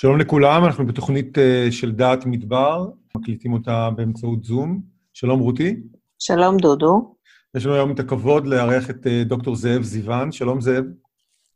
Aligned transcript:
שלום 0.00 0.20
לכולם, 0.20 0.64
אנחנו 0.64 0.86
בתוכנית 0.86 1.38
אה, 1.38 1.68
של 1.70 1.92
דעת 1.92 2.26
מדבר, 2.26 2.86
מקליטים 3.16 3.52
אותה 3.52 3.90
באמצעות 3.96 4.44
זום. 4.44 4.82
שלום 5.12 5.40
רותי. 5.40 5.76
שלום 6.18 6.56
דודו. 6.56 7.14
יש 7.54 7.66
לנו 7.66 7.74
היום 7.74 7.92
את 7.92 8.00
הכבוד 8.00 8.46
לארח 8.46 8.90
את 8.90 9.06
אה, 9.06 9.24
דוקטור 9.24 9.56
זאב 9.56 9.82
זיוון. 9.82 10.32
שלום 10.32 10.60
זאב. 10.60 10.84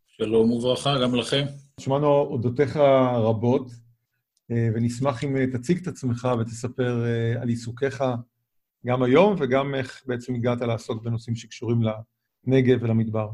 שלום 0.08 0.50
וברכה, 0.50 0.94
גם 1.02 1.14
לכם. 1.14 1.44
שמענו 1.80 2.06
אודותיך 2.06 2.76
רבות, 3.16 3.70
אה, 4.50 4.68
ונשמח 4.74 5.24
אם 5.24 5.46
תציג 5.52 5.78
את 5.82 5.86
עצמך 5.86 6.28
ותספר 6.40 7.04
על 7.40 7.48
עיסוקיך 7.48 8.04
גם 8.86 9.02
היום, 9.02 9.34
וגם 9.38 9.74
איך 9.74 10.02
בעצם 10.06 10.34
הגעת 10.34 10.60
לעסוק 10.60 11.02
בנושאים 11.02 11.36
שקשורים 11.36 11.80
לנגב 12.46 12.82
ולמדבר. 12.82 13.28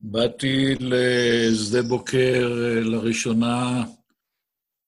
באתי 0.00 0.74
לשדה 0.80 1.82
בוקר 1.82 2.52
לראשונה 2.84 3.84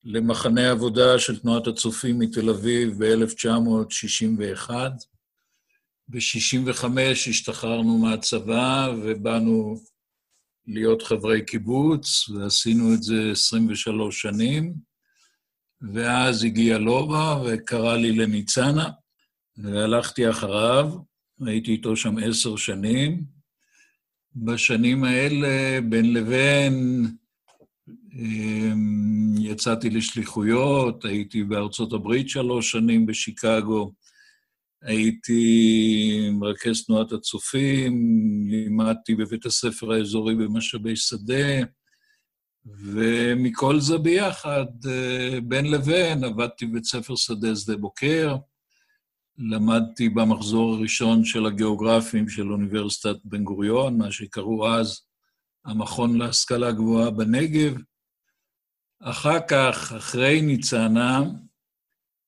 למחנה 0.09 0.71
עבודה 0.71 1.19
של 1.19 1.39
תנועת 1.39 1.67
הצופים 1.67 2.19
מתל 2.19 2.51
אביב 2.51 3.05
ב-1961. 3.05 4.71
ב-65 6.09 6.85
השתחררנו 7.01 7.99
מהצבא 7.99 8.95
ובאנו 9.03 9.77
להיות 10.67 11.03
חברי 11.03 11.45
קיבוץ, 11.45 12.29
ועשינו 12.29 12.95
את 12.95 13.03
זה 13.03 13.31
23 13.33 14.23
שנים. 14.23 14.75
ואז 15.95 16.45
הגיע 16.45 16.79
לובה 16.79 17.43
וקרא 17.45 17.97
לי 17.97 18.13
לניצנה, 18.13 18.91
והלכתי 19.57 20.31
אחריו, 20.31 20.93
הייתי 21.47 21.71
איתו 21.71 21.97
שם 21.97 22.19
עשר 22.19 22.57
שנים. 22.57 23.25
בשנים 24.37 25.05
האלה, 25.05 25.81
בין 25.89 26.13
לבין, 26.13 27.07
יצאתי 29.39 29.91
לשליחויות, 29.91 31.05
הייתי 31.05 31.45
בארצות 31.45 31.93
הברית 31.93 32.29
שלוש 32.29 32.73
שנים, 32.73 33.07
בשיקגו, 33.07 33.93
הייתי 34.83 36.31
מרכז 36.33 36.85
תנועת 36.85 37.13
הצופים, 37.13 37.93
לימדתי 38.51 39.15
בבית 39.15 39.47
הספר 39.47 39.93
האזורי 39.93 40.35
במשאבי 40.35 40.97
שדה, 40.97 41.63
ומכל 42.67 43.81
זה 43.81 43.99
ביחד, 43.99 44.67
אה, 44.89 45.39
בין 45.41 45.71
לבין, 45.71 46.25
עבדתי 46.25 46.67
בבית 46.67 46.85
ספר 46.85 47.17
שדה 47.17 47.57
שדה 47.57 47.77
בוקר, 47.77 48.37
למדתי 49.39 50.09
במחזור 50.09 50.75
הראשון 50.75 51.25
של 51.25 51.47
הגיאוגרפים 51.47 52.29
של 52.29 52.53
אוניברסיטת 52.53 53.17
בן 53.25 53.45
גוריון, 53.45 53.99
מה 53.99 54.13
שקראו 54.13 54.69
אז 54.69 55.06
המכון 55.67 56.19
להשכלה 56.19 56.73
גבוהה 56.73 57.11
בנגב, 57.11 57.75
אחר 59.03 59.39
כך, 59.49 59.93
אחרי 59.97 60.43
ניצנה, 60.43 61.23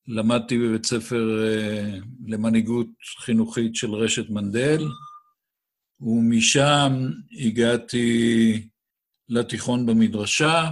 למדתי 0.06 0.58
בבית 0.58 0.86
ספר 0.86 1.44
אה, 1.44 1.98
למנהיגות 2.26 2.86
חינוכית 3.18 3.74
של 3.74 3.94
רשת 3.94 4.30
מנדל, 4.30 4.84
ומשם 6.00 6.92
הגעתי 7.46 8.68
לתיכון 9.28 9.86
במדרשה 9.86 10.70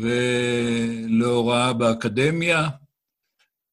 ולהוראה 0.00 1.72
באקדמיה, 1.72 2.68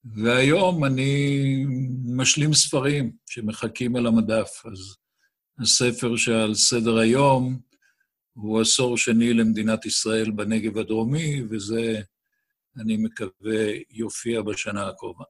והיום 0.05 0.85
אני 0.85 1.65
משלים 2.05 2.53
ספרים 2.53 3.11
שמחכים 3.29 3.95
על 3.95 4.07
המדף. 4.07 4.65
אז 4.65 4.95
הספר 5.61 6.15
שעל 6.15 6.53
סדר 6.53 6.97
היום 6.97 7.59
הוא 8.33 8.61
עשור 8.61 8.97
שני 8.97 9.33
למדינת 9.33 9.85
ישראל 9.85 10.31
בנגב 10.31 10.77
הדרומי, 10.77 11.41
וזה, 11.49 12.01
אני 12.77 12.97
מקווה, 12.97 13.65
יופיע 13.91 14.41
בשנה 14.41 14.87
הקרובה. 14.87 15.23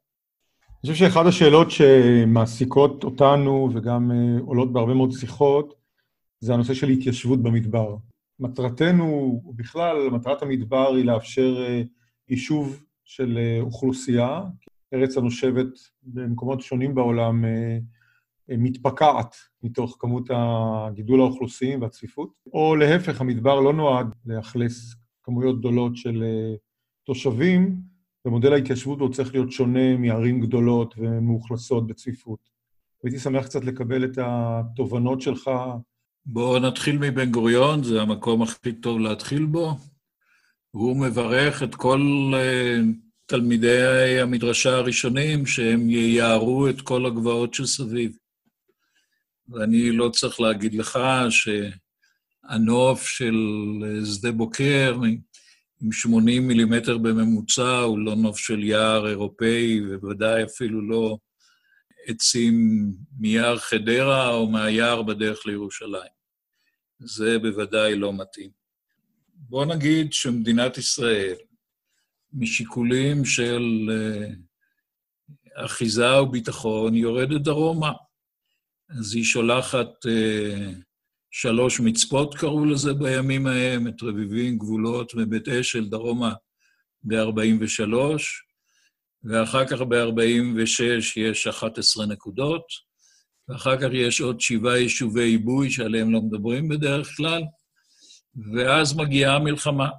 אני 0.84 0.94
חושב 0.94 1.06
שאחת 1.06 1.26
השאלות 1.26 1.72
שמעסיקות 1.72 3.04
אותנו 3.04 3.70
וגם 3.74 4.12
אה, 4.12 4.42
עולות 4.46 4.74
בהרבה 4.74 4.94
מאוד 4.94 5.12
שיחות, 5.12 5.76
זה 6.40 6.54
הנושא 6.54 6.74
של 6.74 6.90
התיישבות 6.90 7.44
במדבר. 7.44 7.96
מטרתנו, 8.40 9.42
ובכלל, 9.46 10.10
מטרת 10.10 10.42
המדבר 10.42 10.96
היא 10.96 11.06
לאפשר 11.06 11.66
אה, 11.68 11.82
יישוב 12.30 12.84
של 13.06 13.38
אה, 13.38 13.62
אוכלוסייה. 13.62 14.42
ארץ 14.94 15.18
הנושבת 15.18 15.68
במקומות 16.04 16.62
שונים 16.62 16.96
בעולם 16.96 17.46
מתפקעת 18.58 19.36
מתוך 19.64 19.98
כמות 20.00 20.30
הגידול 20.34 21.20
האוכלוסין 21.20 21.84
והצפיפות, 21.84 22.34
או 22.54 22.76
להפך, 22.76 23.22
המדבר 23.22 23.60
לא 23.60 23.74
נועד 23.74 24.16
לאכלס 24.26 24.96
כמויות 25.24 25.60
גדולות 25.60 25.96
של 25.96 26.24
אה, 26.24 26.56
תושבים, 27.04 27.76
ומודל 28.26 28.54
ההתיישבות 28.54 29.00
הוא 29.00 29.14
צריך 29.14 29.34
להיות 29.34 29.52
שונה 29.52 29.98
מערים 29.98 30.40
גדולות 30.40 30.96
ומאוכלסות 30.98 31.88
בצפיפות. 31.88 32.40
הייתי 33.04 33.20
שמח 33.20 33.46
קצת 33.46 33.64
לקבל 33.66 34.04
את 34.04 34.18
התובנות 34.22 35.22
שלך. 35.22 35.52
בואו 36.26 36.60
נתחיל 36.60 36.98
מבן 36.98 37.32
גוריון, 37.32 37.84
זה 37.84 38.02
המקום 38.02 38.42
הכי 38.42 38.74
טוב 38.74 39.00
להתחיל 39.00 39.46
בו. 39.46 39.76
הוא 40.72 40.98
מברך 40.98 41.64
את 41.64 41.76
כל 41.76 42.02
uh, 42.34 42.86
תלמידי 43.26 44.20
המדרשה 44.22 44.76
הראשונים 44.76 45.46
שהם 45.46 45.90
ייערו 45.90 46.70
את 46.70 46.82
כל 46.82 47.06
הגבעות 47.06 47.54
שסביב. 47.54 48.18
ואני 49.52 49.92
לא 49.92 50.10
צריך 50.10 50.40
להגיד 50.40 50.74
לך 50.74 51.00
שהנוף 51.30 53.08
של 53.08 53.36
שדה 54.06 54.32
בוקר, 54.32 55.00
עם 55.82 55.92
80 55.92 56.48
מילימטר 56.48 56.98
בממוצע, 56.98 57.80
הוא 57.80 58.00
לא 58.00 58.16
נוף 58.16 58.38
של 58.38 58.64
יער 58.64 59.08
אירופאי, 59.08 59.82
ובוודאי 59.90 60.44
אפילו 60.44 60.90
לא 60.90 61.18
עצים 62.06 62.86
מיער 63.20 63.58
חדרה 63.58 64.30
או 64.30 64.50
מהיער 64.50 65.02
בדרך 65.02 65.46
לירושלים. 65.46 66.12
זה 67.00 67.40
בוודאי 67.40 67.96
לא 67.96 68.14
מתאים. 68.14 68.50
בוא 69.34 69.66
נגיד 69.66 70.14
שמדינת 70.14 70.78
ישראל, 70.78 71.36
משיקולים 72.34 73.26
של 73.26 73.90
אה, 73.92 74.30
אחיזה 75.66 76.22
וביטחון, 76.22 76.96
יורדת 76.96 77.42
דרומה. 77.42 77.92
אז 78.98 79.16
היא 79.16 79.24
שולחת 79.24 80.06
אה, 80.08 80.72
שלוש 81.32 81.80
מצפות, 81.80 82.36
קראו 82.36 82.66
לזה 82.66 82.94
בימים 82.94 83.48
ההם, 83.48 83.88
את 83.88 84.04
רביבים, 84.04 84.58
גבולות 84.58 85.12
ובית 85.16 85.48
אשל 85.48 85.90
דרומה 85.90 86.34
ב-43, 87.04 87.94
ואחר 89.24 89.68
כך 89.68 89.82
ב-46 89.82 90.84
יש 91.16 91.48
11 91.48 92.06
נקודות, 92.06 92.66
ואחר 93.48 93.78
כך 93.78 93.88
יש 93.94 94.22
עוד 94.22 94.42
שבעה 94.42 94.78
יישובי 94.78 95.24
עיבוי 95.24 95.72
שעליהם 95.72 96.12
לא 96.14 96.22
מדברים 96.22 96.70
בדרך 96.70 97.16
כלל, 97.18 97.42
ואז 98.54 98.98
מגיעה 98.98 99.36
המלחמה, 99.36 99.90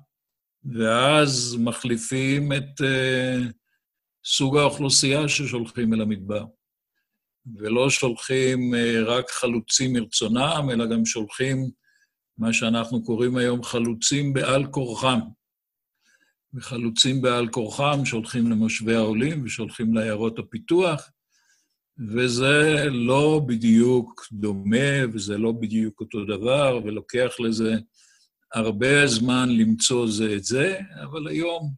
ואז 0.64 1.56
מחליפים 1.60 2.52
את 2.52 2.80
uh, 2.80 3.52
סוג 4.24 4.56
האוכלוסייה 4.56 5.28
ששולחים 5.28 5.94
אל 5.94 6.00
המדבר. 6.00 6.44
ולא 7.56 7.90
שולחים 7.90 8.74
אה, 8.74 9.02
רק 9.02 9.30
חלוצים 9.30 9.92
מרצונם, 9.92 10.68
אלא 10.72 10.86
גם 10.86 11.04
שולחים 11.04 11.70
מה 12.38 12.52
שאנחנו 12.52 13.04
קוראים 13.04 13.36
היום 13.36 13.62
חלוצים 13.62 14.32
בעל 14.32 14.66
כורחם. 14.66 15.18
וחלוצים 16.54 17.22
בעל 17.22 17.48
כורחם 17.48 18.04
שולחים 18.04 18.50
למושבי 18.50 18.94
העולים 18.94 19.44
ושולחים 19.44 19.94
לעיירות 19.94 20.38
הפיתוח, 20.38 21.10
וזה 22.08 22.84
לא 22.90 23.40
בדיוק 23.46 24.26
דומה, 24.32 25.06
וזה 25.12 25.38
לא 25.38 25.52
בדיוק 25.52 26.00
אותו 26.00 26.24
דבר, 26.24 26.80
ולוקח 26.84 27.40
לזה 27.40 27.74
הרבה 28.54 29.06
זמן 29.06 29.48
למצוא 29.48 30.06
זה 30.06 30.34
את 30.36 30.44
זה, 30.44 30.78
אבל 31.02 31.28
היום 31.28 31.72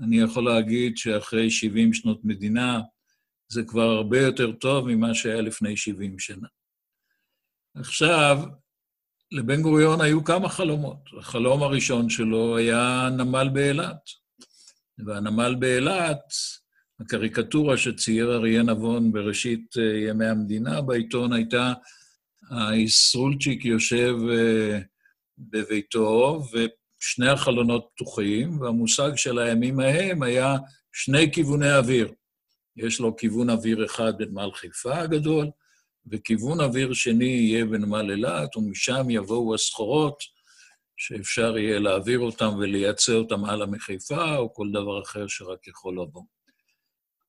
אני 0.00 0.20
יכול 0.20 0.44
להגיד 0.44 0.96
שאחרי 0.96 1.50
70 1.50 1.94
שנות 1.94 2.24
מדינה, 2.24 2.80
זה 3.48 3.62
כבר 3.62 3.82
הרבה 3.90 4.20
יותר 4.20 4.52
טוב 4.52 4.88
ממה 4.88 5.14
שהיה 5.14 5.40
לפני 5.40 5.76
70 5.76 6.18
שנה. 6.18 6.48
עכשיו, 7.76 8.38
לבן 9.32 9.62
גוריון 9.62 10.00
היו 10.00 10.24
כמה 10.24 10.48
חלומות. 10.48 10.98
החלום 11.18 11.62
הראשון 11.62 12.10
שלו 12.10 12.56
היה 12.56 13.08
נמל 13.16 13.48
באילת. 13.52 14.00
והנמל 15.06 15.54
באילת, 15.58 16.20
הקריקטורה 17.00 17.76
שצייר 17.76 18.34
אריה 18.34 18.62
נבון 18.62 19.12
בראשית 19.12 19.74
אה, 19.78 20.08
ימי 20.08 20.26
המדינה 20.26 20.82
בעיתון 20.82 21.32
הייתה 21.32 21.72
הישרולצ'יק 22.50 23.64
יושב 23.64 24.14
אה, 24.30 24.78
בביתו, 25.38 26.42
ושני 26.52 27.28
החלונות 27.28 27.88
פתוחים, 27.94 28.60
והמושג 28.60 29.10
של 29.16 29.38
הימים 29.38 29.80
ההם 29.80 30.22
היה 30.22 30.56
שני 30.92 31.32
כיווני 31.32 31.76
אוויר. 31.76 32.12
יש 32.78 33.00
לו 33.00 33.16
כיוון 33.16 33.50
אוויר 33.50 33.84
אחד 33.84 34.12
בנמל 34.18 34.50
חיפה 34.54 34.98
הגדול, 34.98 35.46
וכיוון 36.06 36.60
אוויר 36.60 36.92
שני 36.92 37.24
יהיה 37.24 37.64
בנמל 37.64 38.10
אילת, 38.10 38.56
ומשם 38.56 39.10
יבואו 39.10 39.54
הסחורות 39.54 40.22
שאפשר 40.96 41.58
יהיה 41.58 41.78
להעביר 41.78 42.18
אותם 42.18 42.54
ולייצא 42.58 43.12
אותם 43.12 43.44
הלאה 43.44 43.66
מחיפה, 43.66 44.36
או 44.36 44.54
כל 44.54 44.68
דבר 44.72 45.02
אחר 45.02 45.26
שרק 45.26 45.68
יכול 45.68 45.94
לבוא. 45.94 46.22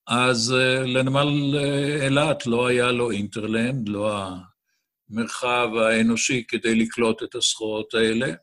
אז 0.08 0.56
uh, 0.58 0.88
לנמל 0.88 1.58
uh, 1.58 2.04
אילת 2.04 2.46
לא 2.46 2.68
היה 2.68 2.92
לו 2.92 3.12
אינטרלנד, 3.12 3.90
לא 3.90 4.22
המרחב 5.10 5.70
האנושי 5.76 6.44
כדי 6.48 6.76
לקלוט 6.76 7.24
את 7.24 7.36
הסחורות 7.36 7.94
האלה, 7.94 8.34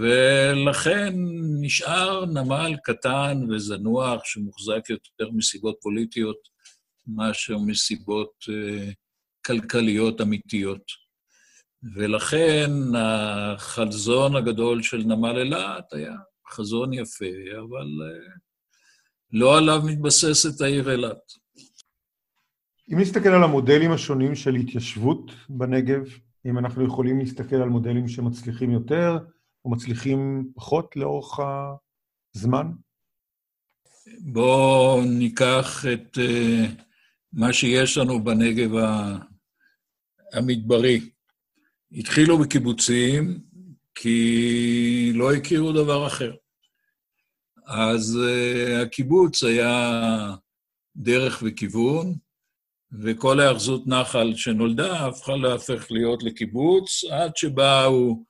ולכן 0.00 1.14
נשאר 1.60 2.24
נמל 2.24 2.76
קטן 2.84 3.38
וזנוח 3.50 4.24
שמוחזק 4.24 4.90
יותר 4.90 5.30
מסיבות 5.30 5.78
פוליטיות 5.82 6.36
מאשר 7.06 7.58
מסיבות 7.58 8.32
uh, 8.42 8.94
כלכליות 9.46 10.20
אמיתיות. 10.20 10.82
ולכן 11.94 12.70
החזון 12.96 14.36
הגדול 14.36 14.82
של 14.82 14.98
נמל 14.98 15.38
אילת 15.38 15.92
היה 15.92 16.14
חזון 16.50 16.92
יפה, 16.92 17.24
אבל 17.58 17.86
אה, 18.02 18.34
לא 19.32 19.58
עליו 19.58 19.82
מתבססת 19.84 20.60
העיר 20.60 20.90
אילת. 20.90 21.20
אם 22.92 22.98
נסתכל 23.00 23.28
על 23.28 23.42
המודלים 23.42 23.92
השונים 23.92 24.34
של 24.34 24.54
התיישבות 24.54 25.32
בנגב, 25.48 26.02
אם 26.46 26.58
אנחנו 26.58 26.86
יכולים 26.86 27.18
להסתכל 27.18 27.56
על 27.56 27.68
מודלים 27.68 28.08
שמצליחים 28.08 28.70
יותר 28.70 29.18
או 29.64 29.70
מצליחים 29.70 30.50
פחות 30.54 30.96
לאורך 30.96 31.38
הזמן? 32.34 32.66
בואו 34.18 35.02
ניקח 35.04 35.84
את 35.92 36.18
uh, 36.18 36.82
מה 37.32 37.52
שיש 37.52 37.98
לנו 37.98 38.24
בנגב 38.24 38.70
המדברי. 40.32 41.10
התחילו 41.92 42.38
בקיבוצים 42.38 43.40
כי 43.94 45.12
לא 45.14 45.32
הכירו 45.32 45.72
דבר 45.72 46.06
אחר. 46.06 46.32
אז 47.66 48.18
uh, 48.18 48.82
הקיבוץ 48.82 49.42
היה 49.44 50.34
דרך 50.96 51.42
וכיוון, 51.46 52.14
וכל 53.02 53.40
ההאחזות 53.40 53.86
נחל 53.86 54.32
שנולדה 54.36 55.06
הפכה 55.06 55.36
להפך 55.36 55.86
להיות 55.90 56.22
לקיבוץ, 56.22 57.04
עד 57.04 57.36
שבאו 57.36 58.24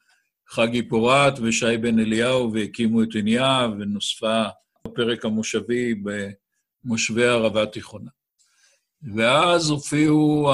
חגי 0.51 0.89
פורת 0.89 1.39
ושי 1.43 1.77
בן 1.77 1.99
אליהו 1.99 2.53
והקימו 2.53 3.03
את 3.03 3.09
עניה, 3.15 3.69
ונוספה 3.79 4.43
הפרק 4.85 5.25
המושבי 5.25 5.95
במושבי 6.85 7.27
הערבה 7.27 7.63
התיכונה. 7.63 8.11
ואז 9.15 9.71
הופיעו 9.71 10.53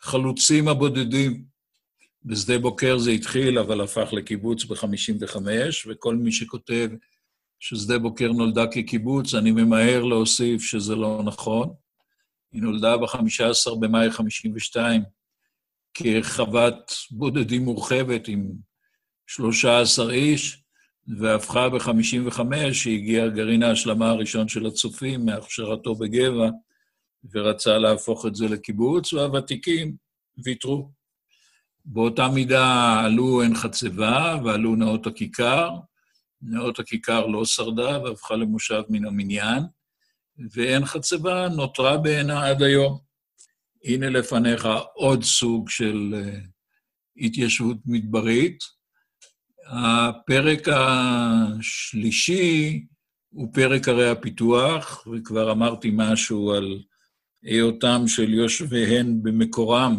החלוצים 0.00 0.68
הבודדים. 0.68 1.44
בשדה 2.24 2.58
בוקר 2.58 2.98
זה 2.98 3.10
התחיל, 3.10 3.58
אבל 3.58 3.80
הפך 3.80 4.08
לקיבוץ 4.12 4.64
ב-55, 4.64 5.36
וכל 5.86 6.16
מי 6.16 6.32
שכותב 6.32 6.88
ששדה 7.60 7.98
בוקר 7.98 8.32
נולדה 8.32 8.66
כקיבוץ, 8.66 9.34
אני 9.34 9.50
ממהר 9.50 10.04
להוסיף 10.04 10.62
שזה 10.62 10.94
לא 10.94 11.22
נכון. 11.24 11.72
היא 12.52 12.62
נולדה 12.62 12.96
ב-15 12.96 13.74
במאי 13.80 14.10
52 14.10 15.02
כחוות 15.94 16.92
בודדים 17.10 17.64
מורחבת 17.64 18.28
עם 18.28 18.52
13 19.26 20.12
איש, 20.12 20.62
והפכה 21.18 21.68
ב-55, 21.68 22.40
שהגיע 22.72 23.28
גרעין 23.28 23.62
ההשלמה 23.62 24.10
הראשון 24.10 24.48
של 24.48 24.66
הצופים 24.66 25.26
מהכשרתו 25.26 25.94
בגבע, 25.94 26.48
ורצה 27.32 27.78
להפוך 27.78 28.26
את 28.26 28.34
זה 28.34 28.48
לקיבוץ, 28.48 29.12
והוותיקים 29.12 29.96
ויתרו. 30.44 30.90
באותה 31.84 32.28
מידה 32.28 33.00
עלו 33.04 33.40
עין 33.40 33.54
חצבה 33.54 34.40
ועלו 34.44 34.76
נאות 34.76 35.06
הכיכר. 35.06 35.70
נאות 36.42 36.78
הכיכר 36.78 37.26
לא 37.26 37.44
שרדה 37.44 38.02
והפכה 38.02 38.36
למושב 38.36 38.82
מן 38.88 39.06
המניין, 39.06 39.62
ועין 40.52 40.84
חצבה 40.84 41.48
נותרה 41.48 41.96
בעינה 41.96 42.48
עד 42.48 42.62
היום. 42.62 43.09
הנה 43.84 44.08
לפניך 44.08 44.68
עוד 44.94 45.22
סוג 45.22 45.70
של 45.70 46.14
uh, 46.14 46.48
התיישבות 47.16 47.76
מדברית. 47.86 48.58
הפרק 49.66 50.68
השלישי 50.68 52.06
הוא 53.28 53.54
פרק 53.54 53.88
ערי 53.88 54.10
הפיתוח, 54.10 55.06
וכבר 55.06 55.52
אמרתי 55.52 55.90
משהו 55.94 56.52
על 56.52 56.82
היותם 57.42 58.02
של 58.06 58.34
יושביהן 58.34 59.22
במקורם 59.22 59.98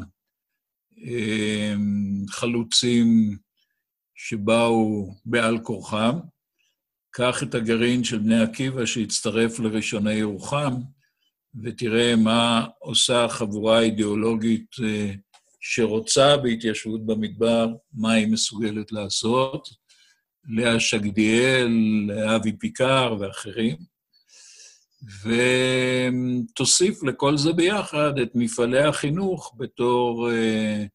אמ, 0.97 2.25
חלוצים 2.29 3.37
שבאו 4.15 5.13
בעל 5.25 5.59
כורחם. 5.59 6.19
קח 7.13 7.43
את 7.43 7.55
הגרעין 7.55 8.03
של 8.03 8.17
בני 8.17 8.41
עקיבא 8.41 8.85
שהצטרף 8.85 9.59
לראשוני 9.59 10.13
ירוחם, 10.13 10.73
ותראה 11.63 12.15
מה 12.15 12.67
עושה 12.79 13.23
החבורה 13.25 13.79
האידיאולוגית 13.79 14.75
אה, 14.83 15.11
שרוצה 15.59 16.37
בהתיישבות 16.37 17.05
במדבר, 17.05 17.67
מה 17.93 18.13
היא 18.13 18.27
מסוגלת 18.27 18.91
לעשות. 18.91 19.81
לאה 20.49 20.79
שגדיאל, 20.79 21.71
אבי 22.35 22.53
פיקר 22.57 23.15
ואחרים. 23.19 23.77
ותוסיף 25.23 27.03
לכל 27.03 27.37
זה 27.37 27.53
ביחד 27.53 28.19
את 28.19 28.29
מפעלי 28.35 28.83
החינוך 28.83 29.55
בתור 29.57 30.29
uh, 30.29 30.87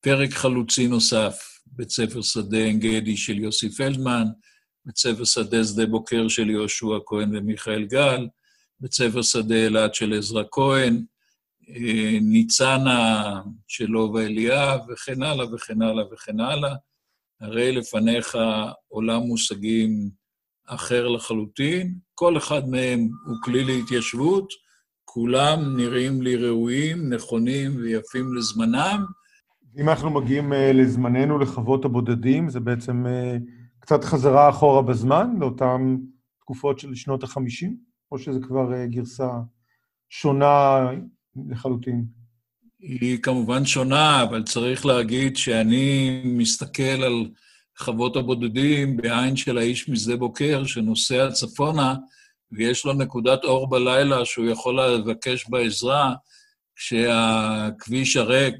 פרק 0.00 0.30
חלוצי 0.30 0.86
נוסף, 0.86 1.60
בית 1.66 1.90
ספר 1.90 2.22
שדה 2.22 2.58
עין 2.58 2.78
גדי 2.78 3.16
של 3.16 3.38
יוסי 3.38 3.70
פלדמן, 3.70 4.24
בית 4.84 4.96
ספר 4.96 5.24
שדה 5.24 5.64
שדה 5.64 5.86
בוקר 5.86 6.28
של 6.28 6.50
יהושע 6.50 6.98
כהן 7.06 7.36
ומיכאל 7.36 7.84
גל, 7.84 8.26
בית 8.80 8.92
ספר 8.92 9.22
שדה 9.22 9.54
אילת 9.54 9.94
של 9.94 10.14
עזרא 10.14 10.42
כהן, 10.52 11.04
uh, 11.62 11.72
ניצנה 12.20 13.40
של 13.66 13.86
לובה 13.86 14.22
אליאב, 14.22 14.80
וכן 14.88 15.22
הלאה 15.22 15.54
וכן 15.54 15.82
הלאה 15.82 16.04
וכן 16.12 16.40
הלאה. 16.40 16.74
הרי 17.40 17.72
לפניך 17.72 18.38
עולם 18.88 19.20
מושגים 19.20 20.10
אחר 20.66 21.08
לחלוטין, 21.08 21.94
כל 22.14 22.36
אחד 22.36 22.68
מהם 22.68 23.08
הוא 23.26 23.36
כלי 23.44 23.64
להתיישבות, 23.64 24.48
כולם 25.04 25.76
נראים 25.76 26.22
לי 26.22 26.36
ראויים, 26.36 27.12
נכונים 27.12 27.76
ויפים 27.76 28.34
לזמנם. 28.34 29.04
אם 29.80 29.88
אנחנו 29.88 30.10
מגיעים 30.10 30.52
uh, 30.52 30.56
לזמננו, 30.56 31.38
לחוות 31.38 31.84
הבודדים, 31.84 32.50
זה 32.50 32.60
בעצם 32.60 33.06
uh, 33.06 33.42
קצת 33.80 34.04
חזרה 34.04 34.50
אחורה 34.50 34.82
בזמן, 34.82 35.30
לאותן 35.40 35.96
תקופות 36.40 36.78
של 36.78 36.94
שנות 36.94 37.24
ה-50, 37.24 37.87
או 38.12 38.18
שזה 38.18 38.40
כבר 38.42 38.72
uh, 38.72 38.86
גרסה 38.86 39.30
שונה 40.08 40.78
לחלוטין? 41.48 42.04
היא 42.80 43.18
כמובן 43.22 43.64
שונה, 43.64 44.22
אבל 44.22 44.42
צריך 44.42 44.86
להגיד 44.86 45.36
שאני 45.36 46.22
מסתכל 46.24 46.82
על 46.82 47.30
חוות 47.78 48.16
הבודדים 48.16 48.96
בעין 48.96 49.36
של 49.36 49.58
האיש 49.58 49.88
משדה 49.88 50.16
בוקר 50.16 50.64
שנוסע 50.64 51.30
צפונה, 51.30 51.94
ויש 52.52 52.84
לו 52.84 52.92
נקודת 52.92 53.44
אור 53.44 53.68
בלילה 53.68 54.24
שהוא 54.24 54.46
יכול 54.46 54.80
לבקש 54.80 55.48
בה 55.48 55.60
עזרה, 55.60 56.14
כשהכביש 56.76 58.16
הריק, 58.16 58.56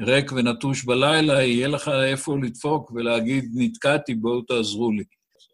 ריק 0.00 0.32
ונטוש 0.32 0.84
בלילה, 0.84 1.42
יהיה 1.42 1.68
לך 1.68 1.88
איפה 1.88 2.36
לדפוק 2.42 2.90
ולהגיד, 2.90 3.44
נתקעתי, 3.54 4.14
בואו 4.14 4.42
תעזרו 4.42 4.92
לי. 4.92 5.04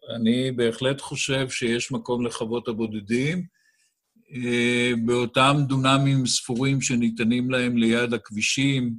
אני 0.09 0.51
בהחלט 0.51 1.01
חושב 1.01 1.49
שיש 1.49 1.91
מקום 1.91 2.25
לחוות 2.25 2.67
הבודדים. 2.67 3.43
אה, 4.33 4.91
באותם 5.05 5.57
דונמים 5.67 6.25
ספורים 6.25 6.81
שניתנים 6.81 7.51
להם 7.51 7.77
ליד 7.77 8.13
הכבישים, 8.13 8.93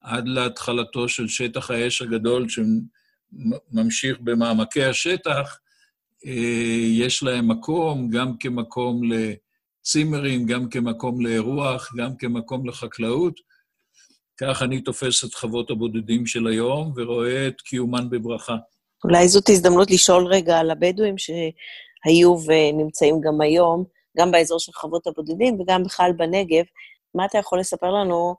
עד 0.00 0.28
להתחלתו 0.28 1.08
של 1.08 1.28
שטח 1.28 1.70
האש 1.70 2.02
הגדול 2.02 2.46
שממשיך 2.48 4.18
במעמקי 4.20 4.84
השטח, 4.84 5.58
אה, 6.26 6.86
יש 6.90 7.22
להם 7.22 7.48
מקום 7.48 8.10
גם 8.10 8.38
כמקום 8.38 9.00
לצימרים, 9.12 10.46
גם 10.46 10.68
כמקום 10.68 11.26
לאירוח, 11.26 11.94
גם 11.96 12.16
כמקום 12.16 12.68
לחקלאות. 12.68 13.40
כך 14.40 14.62
אני 14.62 14.80
תופס 14.80 15.24
את 15.24 15.34
חוות 15.34 15.70
הבודדים 15.70 16.26
של 16.26 16.46
היום 16.46 16.92
ורואה 16.96 17.48
את 17.48 17.60
קיומן 17.60 18.10
בברכה. 18.10 18.56
אולי 19.04 19.28
זאת 19.28 19.48
הזדמנות 19.48 19.90
לשאול 19.90 20.26
רגע 20.26 20.58
על 20.58 20.70
הבדואים 20.70 21.14
שהיו 21.18 22.36
ונמצאים 22.46 23.20
גם 23.20 23.40
היום, 23.40 23.84
גם 24.18 24.30
באזור 24.30 24.58
של 24.58 24.72
חוות 24.72 25.06
הבודדים 25.06 25.60
וגם 25.60 25.84
בכלל 25.84 26.12
בנגב. 26.16 26.64
מה 27.14 27.24
אתה 27.24 27.38
יכול 27.38 27.60
לספר 27.60 27.90
לנו 27.90 28.36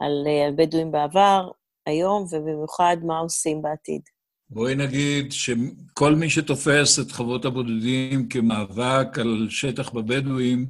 על, 0.00 0.26
על 0.46 0.54
בדואים 0.56 0.92
בעבר, 0.92 1.50
היום, 1.86 2.26
ובמיוחד 2.30 2.96
מה 3.02 3.18
עושים 3.18 3.62
בעתיד? 3.62 4.02
בואי 4.50 4.74
נגיד 4.74 5.32
שכל 5.32 6.14
מי 6.14 6.30
שתופס 6.30 6.98
את 6.98 7.12
חוות 7.12 7.44
הבודדים 7.44 8.28
כמאבק 8.28 9.18
על 9.18 9.46
שטח 9.50 9.90
בבדואים, 9.90 10.66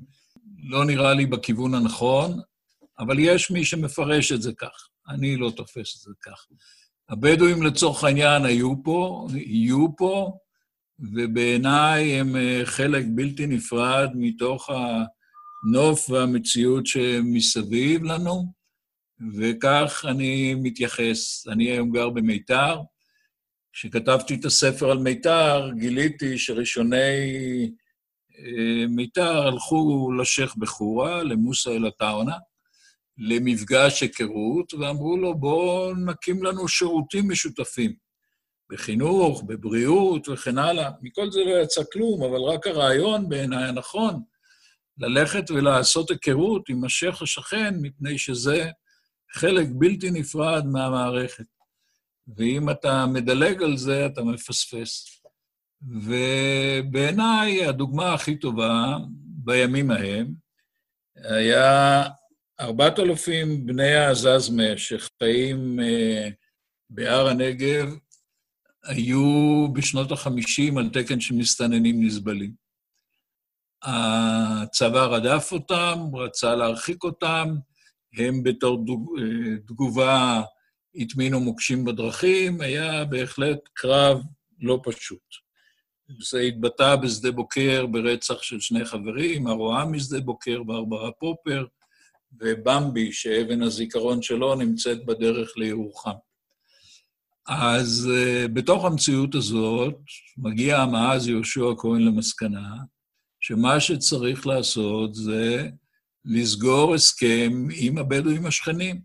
לא 0.68 0.84
נראה 0.84 1.14
לי 1.14 1.26
בכיוון 1.26 1.74
הנכון, 1.74 2.40
אבל 2.98 3.18
יש 3.18 3.50
מי 3.50 3.64
שמפרש 3.64 4.32
את 4.32 4.42
זה 4.42 4.52
כך. 4.58 4.88
אני 5.08 5.36
לא 5.36 5.50
תופס 5.56 5.96
את 5.96 6.00
זה 6.00 6.10
כך. 6.22 6.46
הבדואים 7.08 7.62
לצורך 7.62 8.04
העניין 8.04 8.44
היו 8.44 8.82
פה, 8.82 9.26
יהיו 9.34 9.96
פה, 9.96 10.38
ובעיניי 10.98 12.20
הם 12.20 12.36
אה, 12.36 12.60
חלק 12.64 13.04
בלתי 13.08 13.46
נפרד 13.46 14.10
מתוך 14.14 14.70
הנוף 14.70 16.10
והמציאות 16.10 16.86
שמסביב 16.86 18.04
לנו, 18.04 18.52
וכך 19.36 20.04
אני 20.08 20.54
מתייחס. 20.54 21.46
אני 21.48 21.70
היום 21.70 21.90
גר 21.90 22.10
במיתר. 22.10 22.80
כשכתבתי 23.72 24.34
את 24.34 24.44
הספר 24.44 24.90
על 24.90 24.98
מיתר, 24.98 25.70
גיליתי 25.78 26.38
שראשוני 26.38 27.70
אה, 28.38 28.86
מיתר 28.88 29.46
הלכו 29.46 30.12
לשייח' 30.12 30.56
בחורה, 30.56 31.22
למוסא 31.22 31.70
אל-עטאונה, 31.70 32.36
למפגש 33.18 34.02
היכרות, 34.02 34.74
ואמרו 34.74 35.16
לו, 35.16 35.34
בואו 35.38 35.94
נקים 35.94 36.42
לנו 36.42 36.68
שירותים 36.68 37.30
משותפים, 37.30 37.94
בחינוך, 38.70 39.42
בבריאות 39.46 40.28
וכן 40.28 40.58
הלאה. 40.58 40.90
מכל 41.02 41.30
זה 41.30 41.40
לא 41.44 41.62
יצא 41.62 41.82
כלום, 41.92 42.22
אבל 42.22 42.40
רק 42.40 42.66
הרעיון 42.66 43.28
בעיניי 43.28 43.64
הנכון, 43.64 44.22
ללכת 44.98 45.50
ולעשות 45.50 46.10
היכרות 46.10 46.68
עם 46.68 46.84
השייח 46.84 47.22
השכן, 47.22 47.74
מפני 47.80 48.18
שזה 48.18 48.70
חלק 49.32 49.66
בלתי 49.70 50.10
נפרד 50.10 50.66
מהמערכת. 50.66 51.44
ואם 52.36 52.70
אתה 52.70 53.06
מדלג 53.06 53.62
על 53.62 53.76
זה, 53.76 54.06
אתה 54.06 54.22
מפספס. 54.22 55.20
ובעיניי 55.82 57.64
הדוגמה 57.64 58.14
הכי 58.14 58.36
טובה 58.36 58.96
בימים 59.44 59.90
ההם 59.90 60.34
היה 61.16 62.04
ארבעת 62.60 62.98
אלפים 62.98 63.66
בני 63.66 63.94
העזזמה 63.94 64.76
שחיים 64.76 65.80
אה, 65.80 66.28
בהר 66.90 67.28
הנגב, 67.28 67.88
היו 68.84 69.66
בשנות 69.72 70.12
החמישים 70.12 70.78
על 70.78 70.88
תקן 70.92 71.20
של 71.20 71.34
מסתננים 71.34 72.06
נסבלים. 72.06 72.52
הצבא 73.82 75.04
רדף 75.04 75.48
אותם, 75.52 75.98
רצה 76.14 76.54
להרחיק 76.54 77.04
אותם, 77.04 77.56
הם 78.18 78.42
בתור 78.42 78.84
אה, 79.18 79.58
תגובה 79.66 80.42
הטמינו 80.94 81.40
מוקשים 81.40 81.84
בדרכים, 81.84 82.60
היה 82.60 83.04
בהחלט 83.04 83.58
קרב 83.74 84.22
לא 84.60 84.80
פשוט. 84.84 85.46
זה 86.20 86.40
התבטא 86.40 86.96
בשדה 86.96 87.32
בוקר 87.32 87.86
ברצח 87.86 88.42
של 88.42 88.60
שני 88.60 88.84
חברים, 88.84 89.46
הרואה 89.46 89.84
משדה 89.84 90.20
בוקר, 90.20 90.62
ברברה 90.62 91.12
פופר, 91.12 91.64
ובמבי, 92.40 93.12
שאבן 93.12 93.62
הזיכרון 93.62 94.22
שלו 94.22 94.54
נמצאת 94.54 95.06
בדרך 95.06 95.56
לירוחם. 95.56 96.10
אז 97.48 98.08
uh, 98.12 98.48
בתוך 98.48 98.84
המציאות 98.84 99.34
הזאת 99.34 99.94
מגיע 100.38 100.78
המעז 100.78 101.28
יהושע 101.28 101.66
כהן 101.78 102.02
למסקנה 102.02 102.76
שמה 103.40 103.80
שצריך 103.80 104.46
לעשות 104.46 105.14
זה 105.14 105.68
לסגור 106.24 106.94
הסכם 106.94 107.68
עם 107.76 107.98
הבדואים 107.98 108.46
השכנים. 108.46 109.00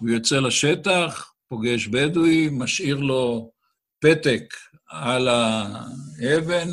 הוא 0.00 0.10
יוצא 0.10 0.40
לשטח, 0.40 1.32
פוגש 1.48 1.86
בדואי, 1.86 2.48
משאיר 2.52 2.96
לו 2.96 3.52
פתק 4.00 4.54
על 4.88 5.28
האבן, 5.28 6.68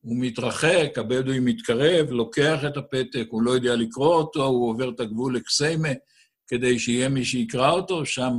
הוא 0.00 0.16
מתרחק, 0.20 0.92
הבדואי 0.96 1.38
מתקרב, 1.40 2.10
לוקח 2.10 2.60
את 2.66 2.76
הפתק, 2.76 3.26
הוא 3.30 3.42
לא 3.42 3.50
יודע 3.50 3.76
לקרוא 3.76 4.14
אותו, 4.14 4.46
הוא 4.46 4.70
עובר 4.70 4.90
את 4.90 5.00
הגבול 5.00 5.36
לקסיימה 5.36 5.88
כדי 6.46 6.78
שיהיה 6.78 7.08
מי 7.08 7.24
שיקרא 7.24 7.70
אותו, 7.70 8.06
שם 8.06 8.32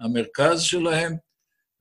המרכז 0.00 0.62
שלהם, 0.62 1.16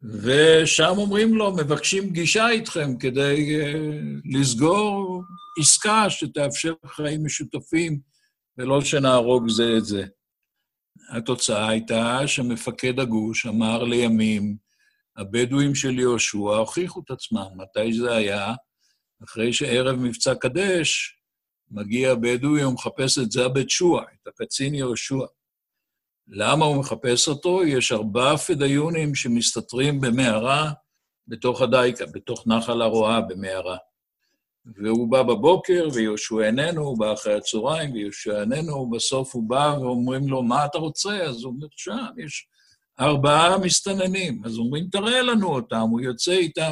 ושם 0.03 0.93
אומרים 0.97 1.35
לו, 1.35 1.55
מבקשים 1.55 2.09
פגישה 2.09 2.49
איתכם 2.49 2.97
כדי 2.97 3.61
uh, 3.61 4.39
לסגור 4.39 5.23
עסקה 5.59 6.09
שתאפשר 6.09 6.73
חיים 6.85 7.25
משותפים 7.25 7.99
ולא 8.57 8.81
שנהרוג 8.81 9.49
זה 9.49 9.77
את 9.77 9.85
זה. 9.85 10.05
התוצאה 11.09 11.69
הייתה 11.69 12.27
שמפקד 12.27 12.99
הגוש 12.99 13.45
אמר 13.45 13.83
לימים, 13.83 14.57
הבדואים 15.17 15.75
של 15.75 15.99
יהושע 15.99 16.37
הוכיחו 16.37 17.01
את 17.05 17.11
עצמם. 17.11 17.47
מתי 17.55 17.93
זה 17.93 18.15
היה? 18.15 18.53
אחרי 19.23 19.53
שערב 19.53 19.95
מבצע 19.95 20.35
קדש, 20.35 21.19
מגיע 21.71 22.15
בדואי 22.15 22.65
ומחפש 22.65 23.17
את 23.17 23.31
זאבד 23.31 23.69
שועה, 23.69 24.03
את 24.03 24.27
הקצין 24.27 24.75
יהושע. 24.75 25.25
למה 26.27 26.65
הוא 26.65 26.79
מחפש 26.79 27.27
אותו? 27.27 27.63
יש 27.63 27.91
ארבעה 27.91 28.37
פדאיונים 28.37 29.15
שמסתתרים 29.15 30.01
במערה 30.01 30.71
בתוך 31.27 31.61
הדייקה, 31.61 32.05
בתוך 32.05 32.47
נחל 32.47 32.81
הרועה 32.81 33.21
במערה. 33.21 33.77
והוא 34.75 35.11
בא 35.11 35.23
בבוקר, 35.23 35.87
ויהושע 35.93 36.45
איננו, 36.45 36.81
הוא 36.81 36.99
בא 36.99 37.13
אחרי 37.13 37.33
הצהריים, 37.33 37.93
ויהושע 37.93 38.41
איננו, 38.41 38.73
ובסוף 38.73 39.35
הוא 39.35 39.49
בא 39.49 39.75
ואומרים 39.79 40.27
לו, 40.27 40.43
מה 40.43 40.65
אתה 40.65 40.77
רוצה? 40.77 41.23
אז 41.23 41.43
הוא 41.43 41.53
אומר, 41.53 41.67
שם 41.71 42.05
יש 42.17 42.47
ארבעה 42.99 43.57
מסתננים. 43.57 44.41
אז 44.45 44.57
אומרים, 44.57 44.87
תראה 44.91 45.21
לנו 45.21 45.47
אותם, 45.55 45.79
הוא 45.79 46.01
יוצא 46.01 46.31
איתם, 46.31 46.71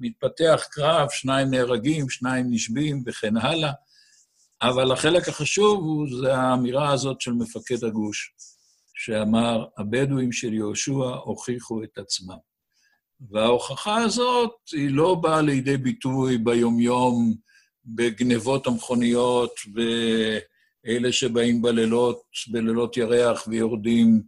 מתפתח 0.00 0.66
קרב, 0.70 1.08
שניים 1.10 1.50
נהרגים, 1.50 2.10
שניים 2.10 2.46
נשבים 2.50 3.02
וכן 3.06 3.36
הלאה. 3.36 3.72
אבל 4.62 4.92
החלק 4.92 5.28
החשוב 5.28 5.84
הוא, 5.84 6.06
זה 6.20 6.36
האמירה 6.36 6.92
הזאת 6.92 7.20
של 7.20 7.32
מפקד 7.32 7.84
הגוש, 7.84 8.34
שאמר, 8.94 9.64
הבדואים 9.78 10.32
של 10.32 10.54
יהושע 10.54 10.92
הוכיחו 11.24 11.82
את 11.82 11.98
עצמם. 11.98 12.36
וההוכחה 13.30 13.96
הזאת 13.96 14.52
היא 14.72 14.90
לא 14.90 15.14
באה 15.14 15.42
לידי 15.42 15.76
ביטוי 15.76 16.38
ביומיום 16.38 17.34
בגנבות 17.84 18.66
המכוניות 18.66 19.54
ואלה 19.74 21.12
שבאים 21.12 21.62
בלילות, 21.62 22.22
בלילות 22.50 22.96
ירח 22.96 23.44
ויורדים 23.48 24.22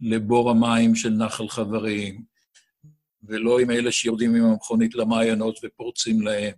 לבור 0.00 0.50
המים 0.50 0.94
של 0.94 1.10
נחל 1.10 1.48
חברים, 1.48 2.33
ולא 3.28 3.58
עם 3.58 3.70
אלה 3.70 3.92
שיורדים 3.92 4.34
עם 4.34 4.44
המכונית 4.44 4.94
למעיינות 4.94 5.58
ופורצים 5.64 6.22
להם. 6.22 6.52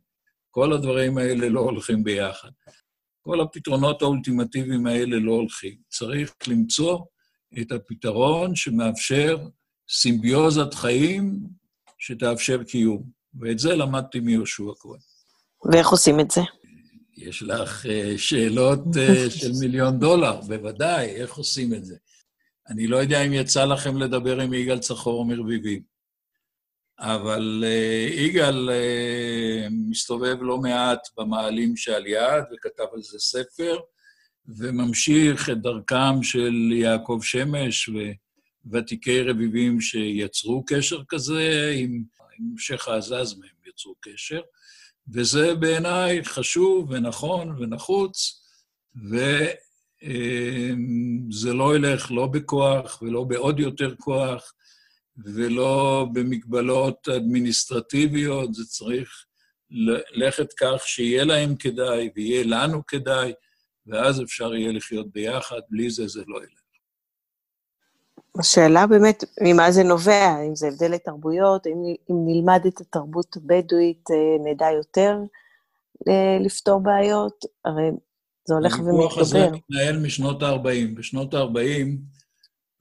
כל 0.51 0.73
הדברים 0.73 1.19
האלה 1.19 1.49
לא 1.49 1.61
הולכים 1.61 2.05
ביחד. 2.05 2.49
כל 3.21 3.41
הפתרונות 3.41 4.03
האולטימטיביים 4.03 4.87
האלה 4.87 5.17
לא 5.19 5.33
הולכים. 5.33 5.77
צריך 5.89 6.35
למצוא 6.49 6.99
את 7.61 7.73
הפתרון 7.73 8.55
שמאפשר 8.55 9.39
סימביוזת 9.89 10.75
חיים 10.75 11.41
שתאפשר 11.99 12.65
קיום. 12.65 13.17
ואת 13.41 13.59
זה 13.59 13.75
למדתי 13.75 14.21
מיהושע 14.21 14.73
כהן. 14.81 15.01
ואיך 15.73 15.89
עושים 15.89 16.21
את 16.21 16.31
זה? 16.31 16.41
יש 17.17 17.43
לך 17.43 17.87
uh, 17.87 18.19
שאלות 18.19 18.85
uh, 18.87 19.31
של 19.41 19.53
מיליון 19.61 19.99
דולר, 19.99 20.41
בוודאי, 20.41 21.07
איך 21.07 21.35
עושים 21.35 21.75
את 21.75 21.85
זה? 21.85 21.97
אני 22.69 22.87
לא 22.87 22.97
יודע 22.97 23.23
אם 23.23 23.33
יצא 23.33 23.65
לכם 23.65 23.97
לדבר 23.97 24.41
עם 24.41 24.55
יגאל 24.55 24.79
צחור 24.79 25.25
מרביבים, 25.25 25.83
אבל 26.99 27.65
uh, 27.65 28.13
יגאל 28.15 28.69
uh, 28.69 29.73
מסתובב 29.89 30.37
לא 30.41 30.59
מעט 30.59 31.09
במעלים 31.19 31.77
שעל 31.77 32.07
יד 32.07 32.45
וכתב 32.53 32.87
על 32.93 33.03
זה 33.03 33.19
ספר, 33.19 33.79
וממשיך 34.49 35.51
את 35.51 35.61
דרכם 35.61 36.23
של 36.23 36.73
יעקב 36.73 37.21
שמש 37.23 37.91
וותיקי 38.65 39.23
רביבים 39.23 39.81
שיצרו 39.81 40.65
קשר 40.67 41.03
כזה 41.09 41.73
עם, 41.77 42.03
עם 42.39 42.59
שייח' 42.59 42.89
העזז 42.89 43.39
מהם 43.39 43.57
יצרו 43.67 43.95
קשר, 44.01 44.41
וזה 45.13 45.55
בעיניי 45.55 46.25
חשוב 46.25 46.91
ונכון 46.91 47.63
ונחוץ, 47.63 48.43
ו... 49.11 49.17
אמ, 50.03 51.29
זה 51.31 51.53
לא 51.53 51.77
ילך 51.77 52.11
לא 52.11 52.27
בכוח 52.27 53.03
ולא 53.03 53.25
בעוד 53.25 53.61
יותר 53.61 53.95
כוח 53.97 54.53
ולא 55.25 56.07
במגבלות 56.13 57.09
אדמיניסטרטיביות, 57.09 58.55
זה 58.55 58.65
צריך 58.65 59.25
ללכת 59.71 60.53
כך 60.53 60.83
שיהיה 60.87 61.25
להם 61.25 61.57
כדאי 61.57 62.11
ויהיה 62.17 62.45
לנו 62.47 62.87
כדאי, 62.87 63.33
ואז 63.87 64.23
אפשר 64.23 64.55
יהיה 64.55 64.73
לחיות 64.73 65.13
ביחד, 65.13 65.61
בלי 65.71 65.91
זה 65.91 66.09
זה 66.09 66.23
לא 66.27 66.39
ילך. 66.39 66.61
השאלה 68.39 68.87
באמת, 68.87 69.25
ממה 69.41 69.73
זה 69.73 69.83
נובע? 69.83 70.41
אם 70.49 70.57
זה 70.57 70.69
הבדל 70.69 70.91
לתרבויות, 70.91 71.67
אם, 71.67 71.95
אם 72.11 72.17
נלמד 72.27 72.61
את 72.67 72.81
התרבות 72.81 73.37
הבדואית, 73.37 74.11
אה, 74.11 74.51
נדע 74.53 74.67
יותר 74.71 75.19
אה, 76.09 76.39
לפתור 76.41 76.81
בעיות? 76.81 77.45
הרי 77.65 77.91
זה 78.45 78.55
הולך 78.55 78.73
ומתגבר. 78.73 78.91
הוויכוח 78.91 79.19
הזה 79.19 79.51
מתנהל 79.51 79.99
משנות 79.99 80.43
ה-40. 80.43 80.97
בשנות 80.97 81.35
ה-40, 81.35 81.87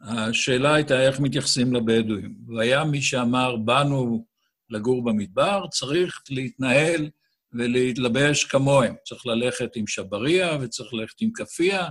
השאלה 0.05 0.73
הייתה 0.73 1.01
איך 1.01 1.19
מתייחסים 1.19 1.73
לבדואים. 1.73 2.35
והיה 2.47 2.83
מי 2.83 3.01
שאמר, 3.01 3.55
באנו 3.55 4.25
לגור 4.69 5.03
במדבר, 5.03 5.65
צריך 5.71 6.21
להתנהל 6.29 7.09
ולהתלבש 7.53 8.43
כמוהם. 8.43 8.95
צריך 9.05 9.25
ללכת 9.25 9.75
עם 9.75 9.87
שבריה, 9.87 10.57
וצריך 10.61 10.93
ללכת 10.93 11.21
עם 11.21 11.31
כאפיה, 11.35 11.87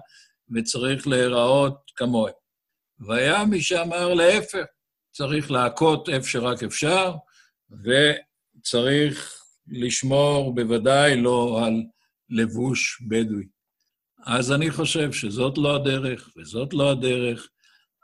וצריך 0.54 1.06
להיראות 1.06 1.90
כמוהם. 1.97 2.35
והיה 3.00 3.44
מי 3.44 3.61
שאמר 3.61 4.14
להפך, 4.14 4.64
צריך 5.12 5.50
להכות 5.50 6.09
איפה 6.09 6.28
שרק 6.28 6.62
אפשר, 6.62 7.12
וצריך 7.71 9.40
לשמור 9.68 10.54
בוודאי 10.54 11.16
לא 11.16 11.61
על 11.66 11.83
לבוש 12.30 13.02
בדואי. 13.09 13.44
אז 14.26 14.52
אני 14.52 14.71
חושב 14.71 15.12
שזאת 15.12 15.59
לא 15.59 15.76
הדרך 15.76 16.30
וזאת 16.37 16.75
לא 16.75 16.90
הדרך, 16.90 17.49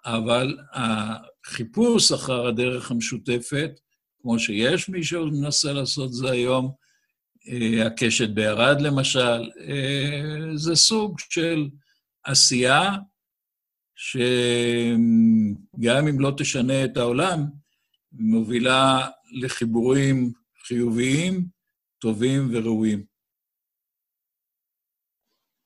אבל 0.05 0.59
החיפוש 0.73 2.13
אחר 2.13 2.47
הדרך 2.47 2.91
המשותפת, 2.91 3.71
כמו 4.23 4.39
שיש 4.39 4.89
מי 4.89 5.05
שמנסה 5.05 5.73
לעשות 5.73 6.13
זה 6.13 6.31
היום, 6.31 6.73
אה, 7.49 7.87
הקשת 7.87 8.29
בערד 8.29 8.81
למשל, 8.81 9.51
אה, 9.69 10.57
זה 10.57 10.75
סוג 10.75 11.19
של 11.19 11.69
עשייה 12.25 12.91
שגם 13.97 14.19
אם 16.09 16.21
לא 16.21 16.33
תשנה 16.37 16.85
את 16.85 16.97
העולם, 16.97 17.45
מובילה 18.13 19.09
לחיבורים 19.33 20.33
חיוביים, 20.67 21.47
טובים 21.99 22.49
וראויים. 22.53 23.05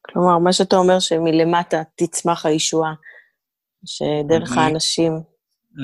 כלומר, 0.06 0.38
מה 0.38 0.52
שאתה 0.52 0.76
אומר 0.76 1.00
שמלמטה 1.00 1.82
תצמח 1.96 2.46
הישועה, 2.46 2.94
שדרך 3.84 4.52
אני, 4.52 4.60
האנשים... 4.60 5.12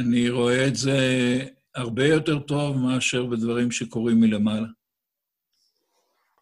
אני 0.00 0.30
רואה 0.30 0.66
את 0.66 0.76
זה 0.76 0.98
הרבה 1.74 2.06
יותר 2.06 2.38
טוב 2.38 2.76
מאשר 2.76 3.26
בדברים 3.26 3.70
שקורים 3.70 4.20
מלמעלה. 4.20 4.66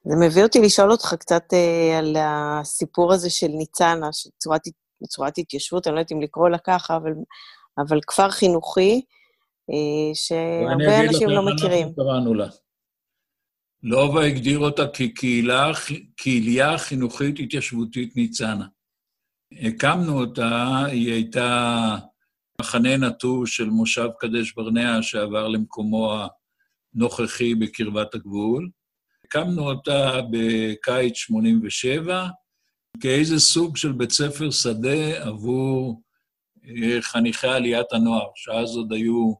זה 0.04 0.16
מביא 0.26 0.42
אותי 0.42 0.60
לשאול 0.60 0.90
אותך 0.90 1.14
קצת 1.18 1.44
אה, 1.52 1.98
על 1.98 2.16
הסיפור 2.18 3.12
הזה 3.12 3.30
של 3.30 3.48
ניצנה, 3.48 4.12
של 4.12 4.30
צורת, 4.38 4.60
צורת 5.08 5.38
התיישבות, 5.38 5.86
אני 5.86 5.94
לא 5.94 6.00
יודעת 6.00 6.12
אם 6.12 6.20
לקרוא 6.20 6.48
לה 6.48 6.58
ככה, 6.58 6.96
אבל, 6.96 7.12
אבל 7.78 8.00
כפר 8.06 8.30
חינוכי, 8.30 9.02
אה, 9.70 10.14
שהרבה 10.14 11.00
אנשים 11.00 11.28
לא 11.28 11.42
מכירים. 11.42 11.72
אני 11.72 11.82
אגיד 11.82 11.98
לכם 11.98 12.00
אנחנו 12.00 12.04
קראנו 12.04 12.34
לה. 12.34 12.46
לובה 13.82 14.24
הגדיר 14.24 14.58
אותה 14.58 14.86
כקהילה, 14.86 15.70
קהילייה 16.16 16.78
חינוכית 16.78 17.38
התיישבותית 17.38 18.16
ניצנה. 18.16 18.66
הקמנו 19.52 20.20
אותה, 20.20 20.84
היא 20.86 21.12
הייתה 21.12 21.96
מחנה 22.60 22.96
נטור 22.96 23.46
של 23.46 23.70
מושב 23.70 24.08
קדש 24.20 24.52
ברנע 24.52 25.02
שעבר 25.02 25.48
למקומו 25.48 26.26
הנוכחי 26.94 27.54
בקרבת 27.54 28.14
הגבול. 28.14 28.70
הקמנו 29.24 29.70
אותה 29.70 30.20
בקיץ 30.30 31.16
87 31.16 32.28
כאיזה 33.00 33.38
סוג 33.38 33.76
של 33.76 33.92
בית 33.92 34.12
ספר 34.12 34.50
שדה 34.50 35.22
עבור 35.26 36.02
אה, 36.68 37.02
חניכי 37.02 37.48
עליית 37.48 37.92
הנוער, 37.92 38.28
שאז 38.34 38.76
עוד 38.76 38.92
היו 38.92 39.34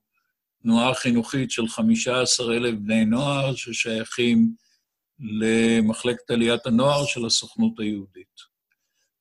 תנועה 0.62 0.94
חינוכית 0.94 1.50
של 1.50 1.68
15,000 1.68 2.84
בני 2.84 3.04
נוער 3.04 3.54
ששייכים 3.54 4.52
למחלקת 5.18 6.30
עליית 6.30 6.66
הנוער 6.66 7.04
של 7.04 7.26
הסוכנות 7.26 7.80
היהודית. 7.80 8.57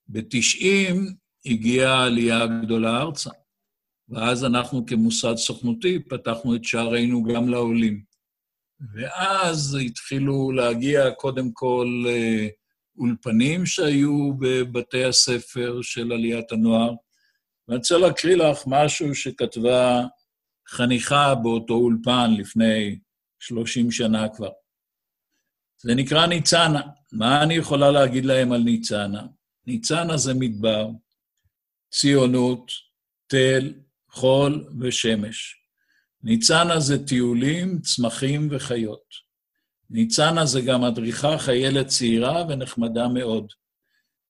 ב-90 0.09 0.95
הגיעה 1.45 1.93
העלייה 1.93 2.43
הגדולה 2.43 3.01
ארצה, 3.01 3.29
ואז 4.09 4.45
אנחנו 4.45 4.85
כמוסד 4.85 5.35
סוכנותי 5.35 5.99
פתחנו 5.99 6.55
את 6.55 6.63
שערינו 6.63 7.23
גם 7.23 7.49
לעולים. 7.49 8.03
ואז 8.93 9.77
התחילו 9.85 10.51
להגיע 10.51 11.11
קודם 11.11 11.51
כל 11.53 12.03
אה, 12.07 12.47
אולפנים 12.97 13.65
שהיו 13.65 14.33
בבתי 14.39 15.03
הספר 15.03 15.79
של 15.81 16.11
עליית 16.11 16.51
הנוער. 16.51 16.93
ואני 17.67 17.77
רוצה 17.77 17.97
להקריא 17.97 18.35
לך 18.35 18.63
משהו 18.67 19.15
שכתבה 19.15 20.03
חניכה 20.69 21.35
באותו 21.35 21.73
אולפן 21.73 22.33
לפני 22.37 22.99
30 23.39 23.91
שנה 23.91 24.29
כבר. 24.29 24.49
זה 25.81 25.95
נקרא 25.95 26.25
ניצנה. 26.25 26.81
מה 27.11 27.43
אני 27.43 27.53
יכולה 27.53 27.91
להגיד 27.91 28.25
להם 28.25 28.51
על 28.51 28.61
ניצנה? 28.61 29.21
ניצנה 29.67 30.17
זה 30.17 30.33
מדבר, 30.33 30.89
ציונות, 31.91 32.71
תל, 33.27 33.73
חול 34.09 34.69
ושמש. 34.79 35.55
ניצנה 36.23 36.79
זה 36.79 37.07
טיולים, 37.07 37.79
צמחים 37.81 38.47
וחיות. 38.51 39.27
ניצנה 39.89 40.45
זה 40.45 40.61
גם 40.61 40.81
מדריכה 40.81 41.37
חיילת 41.37 41.87
צעירה 41.87 42.45
ונחמדה 42.49 43.07
מאוד. 43.07 43.53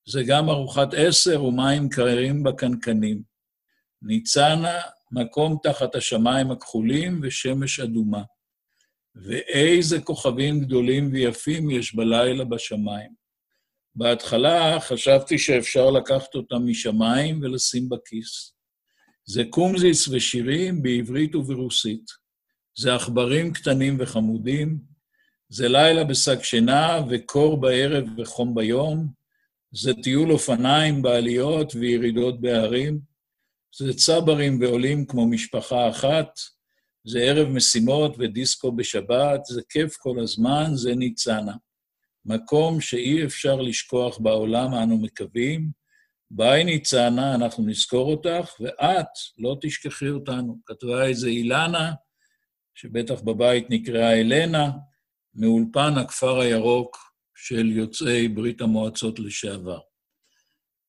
זה 0.08 0.24
גם 0.28 0.50
ארוחת 0.50 0.88
עשר 0.98 1.44
ומים 1.44 1.90
קרים 1.90 2.44
בקנקנים. 2.44 3.22
ניצנה 4.02 4.82
מקום 5.12 5.58
תחת 5.64 5.96
השמיים 5.96 6.52
הכחולים 6.52 7.20
ושמש 7.24 7.80
אדומה. 7.80 8.24
ואיזה 9.16 10.02
כוכבים 10.02 10.60
גדולים 10.60 11.12
ויפים 11.12 11.70
יש 11.70 11.96
בלילה 11.96 12.44
בשמיים. 12.44 13.27
בהתחלה 13.98 14.80
חשבתי 14.80 15.38
שאפשר 15.38 15.90
לקחת 15.90 16.36
אותם 16.36 16.68
משמיים 16.68 17.40
ולשים 17.42 17.90
בכיס. 17.90 18.54
זה 19.26 19.44
קומזיס 19.50 20.08
ושירים 20.08 20.84
בעברית 20.84 21.36
וברוסית. 21.36 22.06
זה 22.78 22.96
עכברים 22.96 23.54
קטנים 23.54 23.98
וחמודים. 24.00 24.80
זה 25.50 25.68
לילה 25.68 26.04
בשק 26.04 26.44
שינה 26.44 27.00
וקור 27.10 27.62
בערב 27.62 28.06
וחום 28.18 28.56
ביום. 28.56 29.08
זה 29.72 29.92
טיול 30.04 30.32
אופניים 30.32 31.02
בעליות 31.02 31.76
וירידות 31.76 32.42
בהרים. 32.42 33.00
זה 33.78 33.94
צברים 33.94 34.62
ועולים 34.62 35.06
כמו 35.06 35.28
משפחה 35.28 35.90
אחת, 35.90 36.40
זה 37.08 37.20
ערב 37.20 37.48
משימות 37.48 38.16
ודיסקו 38.20 38.72
בשבת, 38.72 39.46
זה 39.46 39.62
כיף 39.70 39.96
כל 39.96 40.20
הזמן, 40.20 40.72
זה 40.74 40.96
ניצנה. 40.96 41.54
מקום 42.28 42.82
שאי 42.82 43.26
אפשר 43.26 43.56
לשכוח 43.56 44.18
בעולם, 44.18 44.74
אנו 44.74 44.98
מקווים. 44.98 45.72
ביי 46.32 46.64
ניצנה, 46.64 47.36
אנחנו 47.36 47.66
נזכור 47.66 48.12
אותך, 48.12 48.54
ואת 48.60 49.08
לא 49.38 49.58
תשכחי 49.62 50.10
אותנו. 50.10 50.60
כתבה 50.66 51.06
איזה 51.06 51.28
אילנה, 51.28 51.94
שבטח 52.76 53.22
בבית 53.22 53.70
נקראה 53.70 54.22
אלנה, 54.22 54.70
מאולפן 55.36 55.94
הכפר 55.98 56.40
הירוק 56.40 56.98
של 57.36 57.72
יוצאי 57.72 58.28
ברית 58.28 58.62
המועצות 58.62 59.20
לשעבר. 59.20 59.80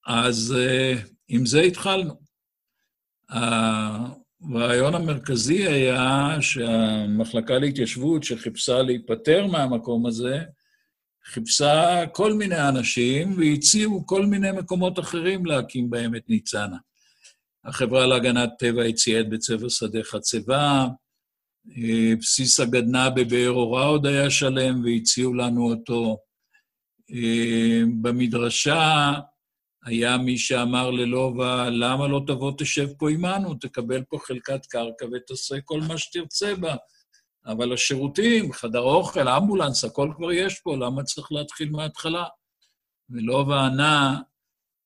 אז 0.07 0.55
uh, 0.57 1.09
עם 1.29 1.47
זה 1.47 1.61
התחלנו. 1.61 2.15
הרעיון 3.31 4.95
המרכזי 4.95 5.67
היה 5.67 6.37
שהמחלקה 6.41 7.59
להתיישבות, 7.59 8.25
שחיפשה 8.25 8.83
להיפטר 8.83 9.47
מהמקום 9.47 10.07
הזה, 10.07 10.39
חיפשה 11.29 12.05
כל 12.13 12.33
מיני 12.33 12.69
אנשים 12.69 13.39
והציעו 13.39 14.07
כל 14.07 14.27
מיני 14.27 14.53
מקומות 14.53 14.99
אחרים 14.99 15.47
להקים 15.47 15.91
בהם 15.91 16.17
את 16.17 16.29
ניצנה. 16.29 16.77
החברה 17.65 18.07
להגנת 18.07 18.51
טבע 18.59 18.83
הציעה 18.83 19.21
את 19.21 19.29
בית 19.29 19.43
ספר 19.43 19.69
שדה 19.69 20.03
חצבה, 20.03 20.87
אה, 21.77 22.17
בסיס 22.21 22.61
הגדנ"ע 22.61 23.09
בבאר 23.09 23.51
אורה 23.51 23.85
עוד 23.85 24.07
היה 24.07 24.31
שלם 24.31 24.85
והציעו 24.85 25.35
לנו 25.35 25.71
אותו. 25.71 26.19
אה, 27.11 27.83
במדרשה 28.03 29.13
היה 29.85 30.19
מי 30.19 30.39
שאמר 30.39 30.91
ללובה, 30.91 31.71
למה 31.71 32.09
לא 32.09 32.21
תבוא 32.27 32.53
תשב 32.59 32.89
פה 32.99 33.11
עמנו, 33.11 33.55
תקבל 33.55 34.03
פה 34.09 34.19
חלקת 34.19 34.67
קרקע 34.67 35.07
ותעשה 35.13 35.61
כל 35.65 35.81
מה 35.81 35.99
שתרצה 35.99 36.55
בה. 36.55 36.77
אבל 37.49 37.73
השירותים, 37.73 38.53
חדר 38.53 38.81
אוכל, 38.81 39.29
אמבולנס, 39.29 39.85
הכל 39.85 40.13
כבר 40.17 40.33
יש 40.33 40.61
פה, 40.61 40.77
למה 40.77 41.03
צריך 41.03 41.33
להתחיל 41.33 41.71
מההתחלה? 41.71 42.25
ולובה 43.11 43.67
ענה, 43.67 44.21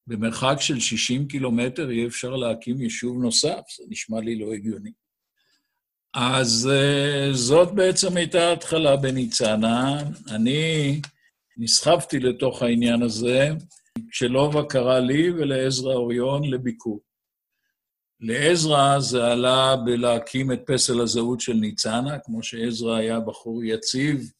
במרחק 0.06 0.56
של 0.60 0.80
60 0.80 1.28
קילומטר 1.28 1.90
אי 1.90 2.06
אפשר 2.06 2.36
להקים 2.36 2.82
יישוב 2.82 3.22
נוסף, 3.22 3.60
זה 3.78 3.84
נשמע 3.88 4.20
לי 4.20 4.38
לא 4.38 4.52
הגיוני. 4.52 4.92
אז 6.14 6.70
uh, 6.72 7.34
זאת 7.36 7.74
בעצם 7.74 8.16
הייתה 8.16 8.48
ההתחלה 8.48 8.96
בניצנה. 8.96 9.98
אני 10.28 11.00
נסחפתי 11.56 12.20
לתוך 12.20 12.62
העניין 12.62 13.02
הזה, 13.02 13.48
כשלובה 14.10 14.62
קרא 14.68 14.98
לי 14.98 15.30
ולעזרא 15.30 15.94
אוריון 15.94 16.50
לביקור. 16.50 17.00
לעזרא 18.22 18.98
זה 19.00 19.24
עלה 19.24 19.76
בלהקים 19.76 20.52
את 20.52 20.60
פסל 20.66 21.00
הזהות 21.00 21.40
של 21.40 21.52
ניצנה, 21.52 22.18
כמו 22.18 22.42
שעזרא 22.42 22.96
היה 22.96 23.20
בחור 23.20 23.64
יציב 23.64 24.30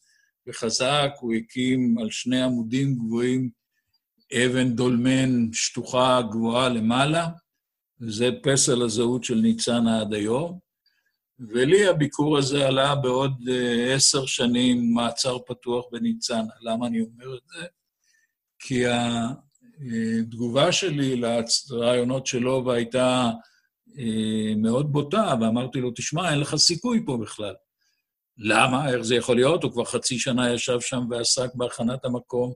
וחזק, 0.47 1.09
הוא 1.19 1.33
הקים 1.33 1.95
על 1.97 2.11
שני 2.11 2.41
עמודים 2.41 2.95
גבוהים 2.95 3.49
אבן 4.33 4.75
דולמן 4.75 5.53
שטוחה 5.53 6.21
גבוהה 6.21 6.69
למעלה, 6.69 7.27
וזה 8.01 8.29
פסל 8.43 8.81
הזהות 8.81 9.23
של 9.23 9.35
ניצנה 9.35 10.01
עד 10.01 10.13
היום. 10.13 10.59
ולי 11.39 11.87
הביקור 11.87 12.37
הזה 12.37 12.67
עלה 12.67 12.95
בעוד 12.95 13.31
uh, 13.41 13.95
עשר 13.95 14.25
שנים 14.25 14.93
מעצר 14.93 15.37
פתוח 15.47 15.85
בניצנה. 15.91 16.53
למה 16.61 16.87
אני 16.87 17.01
אומר 17.01 17.35
את 17.35 17.41
זה? 17.55 17.65
כי 18.59 18.83
התגובה 20.19 20.71
שלי 20.71 21.15
לרעיונות 21.15 22.27
שלו 22.27 22.63
והייתה 22.65 23.29
אה, 23.29 23.31
מאוד 24.57 24.91
בוטה, 24.91 25.33
ואמרתי 25.41 25.79
לו, 25.79 25.91
תשמע, 25.91 26.31
אין 26.31 26.39
לך 26.39 26.55
סיכוי 26.55 27.03
פה 27.05 27.17
בכלל. 27.21 27.53
למה? 28.37 28.89
איך 28.89 29.01
זה 29.01 29.15
יכול 29.15 29.35
להיות? 29.35 29.63
הוא 29.63 29.71
כבר 29.71 29.85
חצי 29.85 30.19
שנה 30.19 30.53
ישב 30.53 30.79
שם 30.79 31.01
ועסק 31.09 31.55
בהכנת 31.55 32.05
המקום 32.05 32.53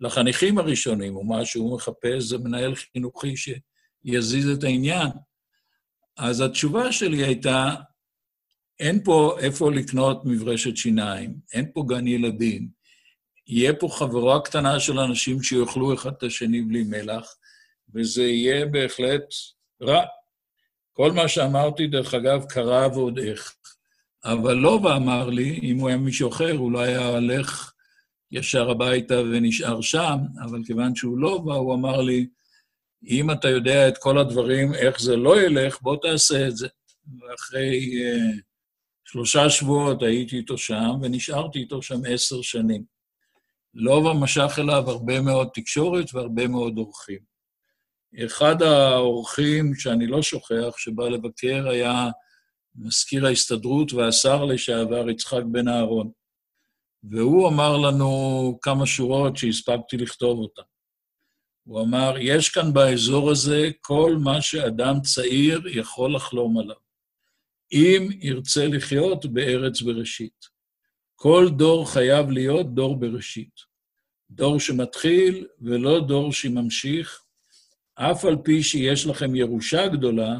לחניכים 0.00 0.58
הראשונים, 0.58 1.16
ומה 1.16 1.44
שהוא 1.44 1.76
מחפש 1.76 2.22
זה 2.22 2.38
מנהל 2.38 2.74
חינוכי 2.74 3.34
שיזיז 3.36 4.48
את 4.48 4.64
העניין. 4.64 5.08
אז 6.16 6.40
התשובה 6.40 6.92
שלי 6.92 7.24
הייתה, 7.24 7.74
אין 8.80 9.04
פה 9.04 9.36
איפה 9.40 9.72
לקנות 9.72 10.22
מברשת 10.24 10.76
שיניים, 10.76 11.34
אין 11.52 11.70
פה 11.74 11.84
גן 11.88 12.06
ילדים, 12.06 12.68
יהיה 13.46 13.72
פה 13.74 13.88
חבורה 13.88 14.40
קטנה 14.40 14.80
של 14.80 14.98
אנשים 14.98 15.42
שיאכלו 15.42 15.94
אחד 15.94 16.12
את 16.18 16.22
השני 16.22 16.62
בלי 16.62 16.82
מלח, 16.82 17.34
וזה 17.94 18.22
יהיה 18.22 18.66
בהחלט 18.66 19.22
רע. 19.82 20.02
כל 20.92 21.12
מה 21.12 21.28
שאמרתי, 21.28 21.86
דרך 21.86 22.14
אגב, 22.14 22.44
קרה 22.48 22.88
ועוד 22.88 23.18
איך. 23.18 23.54
אבל 24.24 24.54
לובה 24.54 24.96
אמר 24.96 25.30
לי, 25.30 25.60
אם 25.62 25.78
הוא 25.78 25.88
היה 25.88 25.96
מישהו 25.96 26.28
אחר, 26.28 26.56
הוא 26.56 26.72
לא 26.72 26.80
היה 26.80 27.08
הולך 27.08 27.72
ישר 28.30 28.70
הביתה 28.70 29.14
ונשאר 29.20 29.80
שם, 29.80 30.18
אבל 30.44 30.60
כיוון 30.66 30.94
שהוא 30.94 31.18
לובה, 31.18 31.54
הוא 31.54 31.74
אמר 31.74 32.00
לי, 32.00 32.26
אם 33.08 33.30
אתה 33.30 33.48
יודע 33.48 33.88
את 33.88 33.98
כל 33.98 34.18
הדברים, 34.18 34.74
איך 34.74 35.00
זה 35.00 35.16
לא 35.16 35.42
ילך, 35.42 35.82
בוא 35.82 35.96
תעשה 36.02 36.48
את 36.48 36.56
זה. 36.56 36.68
ואחרי 37.20 37.92
uh, 37.94 38.40
שלושה 39.04 39.50
שבועות 39.50 40.02
הייתי 40.02 40.36
איתו 40.36 40.58
שם, 40.58 40.90
ונשארתי 41.02 41.58
איתו 41.58 41.82
שם 41.82 42.00
עשר 42.08 42.42
שנים. 42.42 42.84
לובה 43.74 44.12
משך 44.14 44.58
אליו 44.58 44.90
הרבה 44.90 45.20
מאוד 45.20 45.48
תקשורת 45.54 46.14
והרבה 46.14 46.48
מאוד 46.48 46.78
אורחים. 46.78 47.31
אחד 48.24 48.62
האורחים 48.62 49.74
שאני 49.74 50.06
לא 50.06 50.22
שוכח, 50.22 50.74
שבא 50.76 51.08
לבקר, 51.08 51.68
היה 51.68 52.08
מזכיר 52.74 53.26
ההסתדרות 53.26 53.92
והשר 53.92 54.44
לשעבר 54.44 55.10
יצחק 55.10 55.42
בן 55.52 55.68
אהרון. 55.68 56.10
והוא 57.04 57.48
אמר 57.48 57.76
לנו 57.76 58.58
כמה 58.62 58.86
שורות 58.86 59.36
שהספקתי 59.36 59.96
לכתוב 59.96 60.38
אותן. 60.38 60.62
הוא 61.64 61.80
אמר, 61.80 62.14
יש 62.18 62.48
כאן 62.48 62.72
באזור 62.72 63.30
הזה 63.30 63.70
כל 63.80 64.16
מה 64.24 64.42
שאדם 64.42 65.00
צעיר 65.00 65.60
יכול 65.68 66.14
לחלום 66.14 66.58
עליו, 66.58 66.76
אם 67.72 68.08
ירצה 68.20 68.66
לחיות 68.66 69.26
בארץ 69.26 69.80
בראשית. 69.80 70.52
כל 71.14 71.48
דור 71.56 71.90
חייב 71.92 72.30
להיות 72.30 72.74
דור 72.74 72.96
בראשית. 72.96 73.72
דור 74.30 74.60
שמתחיל 74.60 75.46
ולא 75.60 76.00
דור 76.00 76.32
שממשיך. 76.32 77.24
אף 77.94 78.24
על 78.24 78.36
פי 78.44 78.62
שיש 78.62 79.06
לכם 79.06 79.34
ירושה 79.34 79.88
גדולה, 79.88 80.38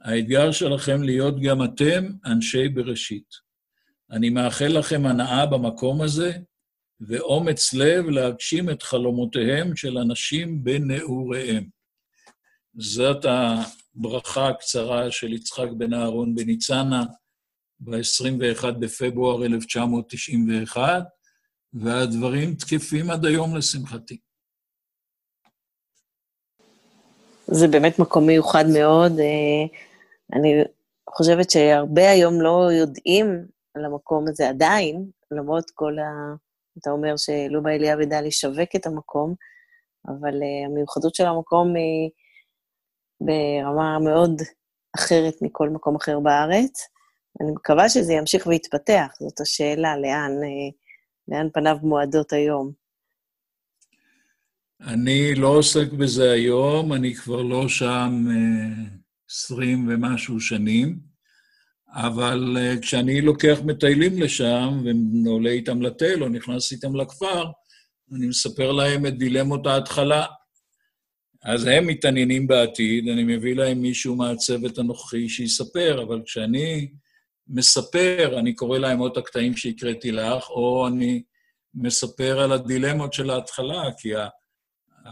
האתגר 0.00 0.52
שלכם 0.52 1.02
להיות 1.02 1.40
גם 1.40 1.64
אתם 1.64 2.04
אנשי 2.24 2.68
בראשית. 2.68 3.48
אני 4.10 4.30
מאחל 4.30 4.78
לכם 4.78 5.06
הנאה 5.06 5.46
במקום 5.46 6.02
הזה, 6.02 6.32
ואומץ 7.00 7.74
לב 7.74 8.04
להגשים 8.04 8.70
את 8.70 8.82
חלומותיהם 8.82 9.76
של 9.76 9.98
אנשים 9.98 10.64
בנעוריהם. 10.64 11.68
זאת 12.74 13.24
הברכה 13.24 14.48
הקצרה 14.48 15.10
של 15.10 15.32
יצחק 15.32 15.68
בן 15.78 15.94
אהרון 15.94 16.34
בניצנה 16.34 17.04
ב-21 17.80 18.70
בפברואר 18.80 19.46
1991, 19.46 21.04
והדברים 21.72 22.54
תקפים 22.54 23.10
עד 23.10 23.24
היום 23.24 23.56
לשמחתי. 23.56 24.18
זה 27.50 27.68
באמת 27.68 27.98
מקום 27.98 28.26
מיוחד 28.26 28.64
מאוד. 28.72 29.12
אה, 29.20 29.78
אני 30.32 30.64
חושבת 31.10 31.50
שהרבה 31.50 32.10
היום 32.10 32.40
לא 32.40 32.68
יודעים 32.72 33.46
על 33.74 33.84
המקום 33.84 34.24
הזה 34.28 34.48
עדיין, 34.48 35.10
למרות 35.30 35.70
כל 35.74 35.98
ה... 35.98 36.34
אתה 36.78 36.90
אומר 36.90 37.14
שלובה 37.16 37.70
אליאב 37.70 38.00
ידע 38.00 38.22
לשווק 38.22 38.76
את 38.76 38.86
המקום, 38.86 39.34
אבל 40.08 40.42
uh, 40.42 40.66
המיוחדות 40.66 41.14
של 41.14 41.26
המקום 41.26 41.74
היא 41.74 42.10
ברמה 43.20 43.98
מאוד 43.98 44.42
אחרת 44.96 45.34
מכל 45.42 45.68
מקום 45.68 45.96
אחר 45.96 46.20
בארץ. 46.20 46.88
אני 47.40 47.50
מקווה 47.50 47.88
שזה 47.88 48.12
ימשיך 48.12 48.46
ויתפתח, 48.46 49.12
זאת 49.20 49.40
השאלה, 49.40 49.96
לאן, 49.96 50.30
uh, 50.42 50.74
לאן 51.28 51.48
פניו 51.52 51.76
מועדות 51.82 52.32
היום. 52.32 52.87
אני 54.80 55.34
לא 55.34 55.48
עוסק 55.48 55.92
בזה 55.92 56.30
היום, 56.30 56.92
אני 56.92 57.14
כבר 57.14 57.42
לא 57.42 57.68
שם 57.68 58.26
עשרים 59.30 59.88
uh, 59.88 59.92
ומשהו 59.92 60.40
שנים. 60.40 60.98
אבל 61.88 62.56
uh, 62.56 62.80
כשאני 62.80 63.20
לוקח 63.20 63.58
מטיילים 63.64 64.22
לשם 64.22 64.82
ועולה 65.24 65.50
איתם 65.50 65.82
לתל 65.82 66.22
או 66.22 66.28
נכנס 66.28 66.72
איתם 66.72 66.96
לכפר, 66.96 67.44
אני 68.12 68.26
מספר 68.26 68.72
להם 68.72 69.06
את 69.06 69.18
דילמות 69.18 69.66
ההתחלה. 69.66 70.26
אז 71.42 71.66
הם 71.66 71.86
מתעניינים 71.86 72.46
בעתיד, 72.46 73.08
אני 73.08 73.24
מביא 73.36 73.54
להם 73.54 73.82
מישהו 73.82 74.16
מהצוות 74.16 74.78
הנוכחי 74.78 75.28
שיספר, 75.28 76.02
אבל 76.02 76.22
כשאני 76.24 76.88
מספר, 77.48 78.38
אני 78.38 78.54
קורא 78.54 78.78
להם 78.78 79.06
את 79.06 79.16
הקטעים 79.16 79.56
שהקראתי 79.56 80.12
לך, 80.12 80.50
או 80.50 80.88
אני 80.88 81.22
מספר 81.74 82.40
על 82.40 82.52
הדילמות 82.52 83.12
של 83.12 83.30
ההתחלה, 83.30 83.82
כי 83.98 84.12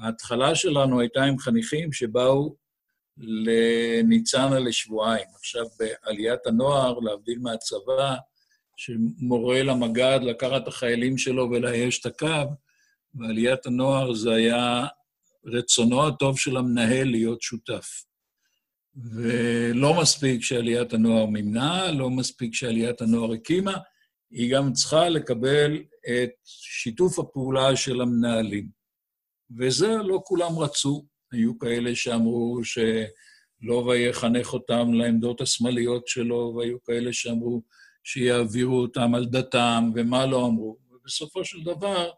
ההתחלה 0.02 0.54
שלנו 0.54 1.00
הייתה 1.00 1.24
עם 1.24 1.38
חניכים 1.38 1.92
שבאו 1.92 2.56
לניצנה 3.18 4.59
לשבועיים. 4.59 5.26
עכשיו, 5.35 5.64
בעליית 5.78 6.46
הנוער, 6.46 6.98
להבדיל 6.98 7.38
מהצבא, 7.38 8.14
שמורה 8.76 9.62
למג"ד 9.62 10.18
לקחת 10.22 10.62
את 10.62 10.68
החיילים 10.68 11.18
שלו 11.18 11.50
ולאייש 11.50 12.00
את 12.00 12.06
הקו, 12.06 12.50
בעליית 13.14 13.66
הנוער 13.66 14.14
זה 14.14 14.35
היה 14.35 14.87
רצונו 15.44 16.06
הטוב 16.06 16.38
של 16.38 16.56
המנהל 16.56 17.11
להיות 17.11 17.42
שותף. 17.42 18.04
ולא 19.14 20.00
מספיק 20.00 20.42
שעליית 20.42 20.92
הנוער 20.92 21.26
מימנה, 21.26 21.92
לא 21.92 22.11
מספיק 22.11 22.54
שעליית 22.54 23.00
הנוער 23.00 23.32
הקימה, 23.32 23.74
היא 24.30 24.54
גם 24.54 24.72
צריכה 24.72 25.09
לקבל 25.09 25.78
את 26.06 26.30
שיתוף 26.44 27.18
הפעולה 27.18 27.76
של 27.76 28.00
המנהלים. 28.00 28.68
וזה 29.59 29.96
לא 30.04 30.20
כולם 30.24 30.59
רצו. 30.59 31.06
היו 31.32 31.59
כאלה 31.59 31.94
שאמרו 31.94 32.61
שלובה 32.64 33.96
יחנך 33.96 34.52
אותם 34.52 34.94
לעמדות 34.94 35.40
השמאליות 35.40 36.09
שלו, 36.09 36.54
והיו 36.56 36.85
כאלה 36.85 37.12
שאמרו 37.12 37.62
שיעבירו 38.04 38.80
אותם 38.80 39.14
על 39.14 39.26
דתם, 39.26 39.90
ומה 39.94 40.26
לא 40.26 40.46
אמרו. 40.46 40.76
ובסופו 40.90 41.44
של 41.44 41.62
דבר, 41.64 42.11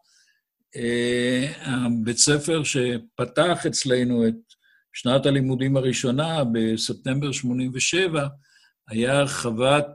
אה, 0.76 1.52
הבית 1.60 2.16
ספר 2.16 2.62
שפתח 2.64 3.66
אצלנו 3.66 4.28
את 4.28 4.34
שנת 4.92 5.26
הלימודים 5.26 5.76
הראשונה, 5.76 6.44
בספטמבר 6.52 7.32
87', 7.32 8.26
היה 8.88 9.26
חוות 9.26 9.86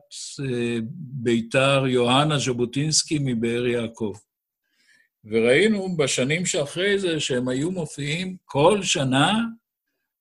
אה, 0.46 0.78
ביתר 1.24 1.84
יוהנה 1.88 2.40
ז'בוטינסקי 2.40 3.20
מבאר 3.22 3.66
יעקב. 3.68 4.14
וראינו 5.26 5.98
בשנים 5.98 6.46
שאחרי 6.46 7.00
זה 7.00 7.20
שהם 7.20 7.48
היו 7.48 7.72
מופיעים 7.72 8.38
כל 8.46 8.84
שנה 8.84 9.40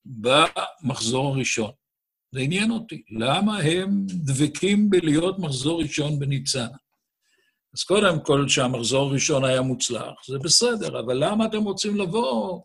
במחזור 0.05 1.29
הראשון. 1.29 1.71
זה 2.33 2.41
עניין 2.41 2.71
אותי, 2.71 3.03
למה 3.11 3.59
הם 3.59 4.07
דבקים 4.07 4.91
בלהיות 4.91 5.39
מחזור 5.39 5.81
ראשון 5.83 6.19
בניצנה? 6.19 6.77
אז 7.75 7.83
קודם 7.85 8.21
כל, 8.21 8.49
שהמחזור 8.49 9.09
הראשון 9.11 9.45
היה 9.45 9.63
מוצלח, 9.63 10.27
זה 10.27 10.39
בסדר, 10.39 11.01
אבל 11.01 11.25
למה 11.25 11.47
אתם 11.47 11.63
רוצים 11.63 11.97
לבוא 11.97 12.61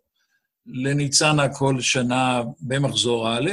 לניצנה 0.66 1.54
כל 1.54 1.82
שנה 1.82 2.42
במחזור 2.62 3.30
א'? 3.38 3.52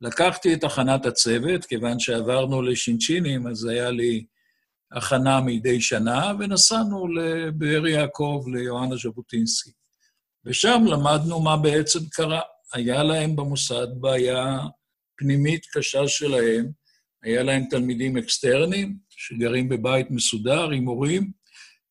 לקחתי 0.00 0.54
את 0.54 0.64
הכנת 0.64 1.06
הצוות, 1.06 1.64
כיוון 1.64 1.98
שעברנו 1.98 2.62
לשינשינים, 2.62 3.46
אז 3.46 3.64
היה 3.64 3.90
לי 3.90 4.24
הכנה 4.92 5.40
מדי 5.40 5.80
שנה, 5.80 6.32
ונסענו 6.38 7.08
לבאר 7.08 7.86
יעקב, 7.86 8.44
ליוהנה 8.52 8.96
ז'בוטינסקי. 8.96 9.70
ושם 10.44 10.84
למדנו 10.86 11.40
מה 11.40 11.56
בעצם 11.56 12.00
קרה. 12.10 12.40
היה 12.74 13.02
להם 13.02 13.36
במוסד 13.36 13.86
בעיה 14.00 14.58
פנימית 15.16 15.66
קשה 15.72 16.08
שלהם, 16.08 16.66
היה 17.22 17.42
להם 17.42 17.64
תלמידים 17.70 18.16
אקסטרניים 18.16 18.96
שגרים 19.10 19.68
בבית 19.68 20.10
מסודר 20.10 20.70
עם 20.70 20.84
הורים, 20.86 21.30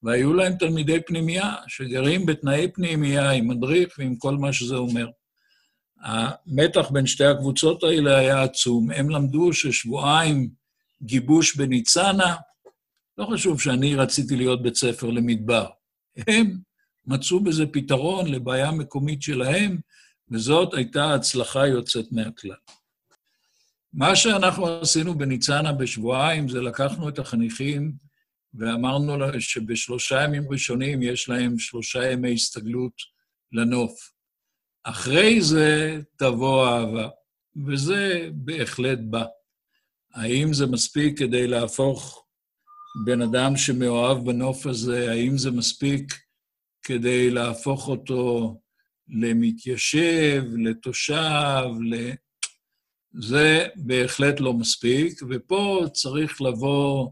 והיו 0.04 0.34
להם 0.34 0.54
תלמידי 0.58 1.00
פנימייה 1.02 1.56
שגרים 1.68 2.26
בתנאי 2.26 2.72
פנימייה 2.74 3.32
עם 3.32 3.48
מדריך 3.48 3.96
ועם 3.98 4.16
כל 4.16 4.38
מה 4.38 4.54
שזה 4.54 4.76
אומר. 4.76 5.08
המתח 6.02 6.90
בין 6.92 7.08
שתי 7.08 7.26
הקבוצות 7.26 7.84
האלה 7.84 8.18
היה 8.18 8.44
עצום. 8.44 8.92
הם 8.92 9.10
למדו 9.10 9.54
ששבועיים 9.54 10.50
גיבוש 11.04 11.56
בניצנה, 11.56 12.36
לא 13.18 13.26
חשוב 13.34 13.62
שאני 13.62 13.96
רציתי 13.96 14.36
להיות 14.36 14.64
בית 14.64 14.76
ספר 14.76 15.10
למדבר. 15.10 15.68
הם 16.28 16.58
מצאו 17.06 17.40
בזה 17.40 17.66
פתרון 17.68 18.32
לבעיה 18.32 18.72
מקומית 18.72 19.22
שלהם, 19.22 19.80
וזאת 20.32 20.74
הייתה 20.74 21.14
הצלחה 21.14 21.68
יוצאת 21.68 22.06
מהכלל. 22.12 22.56
מה 23.94 24.16
שאנחנו 24.16 24.68
עשינו 24.68 25.18
בניצנה 25.18 25.74
בשבועיים 25.74 26.50
זה 26.50 26.62
לקחנו 26.62 27.10
את 27.10 27.20
החניכים 27.20 27.94
ואמרנו 28.54 29.18
שבשלושה 29.40 30.24
ימים 30.24 30.52
ראשונים 30.52 31.02
יש 31.02 31.30
להם 31.30 31.60
שלושה 31.60 32.12
ימי 32.12 32.34
הסתגלות 32.34 32.94
לנוף. 33.52 34.12
אחרי 34.84 35.42
זה 35.42 36.00
תבוא 36.18 36.68
אהבה, 36.68 37.10
וזה 37.68 38.30
בהחלט 38.34 39.00
בא. 39.02 39.26
האם 40.14 40.54
זה 40.54 40.66
מספיק 40.66 41.20
כדי 41.20 41.48
להפוך 41.48 42.25
בן 43.04 43.22
אדם 43.22 43.58
שמאוהב 43.58 44.26
בנוף 44.26 44.66
הזה, 44.66 45.12
האם 45.12 45.38
זה 45.38 45.52
מספיק 45.52 46.14
כדי 46.84 47.30
להפוך 47.30 47.88
אותו 47.88 48.58
למתיישב, 49.08 50.44
לתושב, 50.58 51.64
ל... 51.90 52.12
זה 53.20 53.68
בהחלט 53.76 54.40
לא 54.40 54.54
מספיק, 54.54 55.20
ופה 55.30 55.86
צריך 55.94 56.42
לבוא 56.42 57.10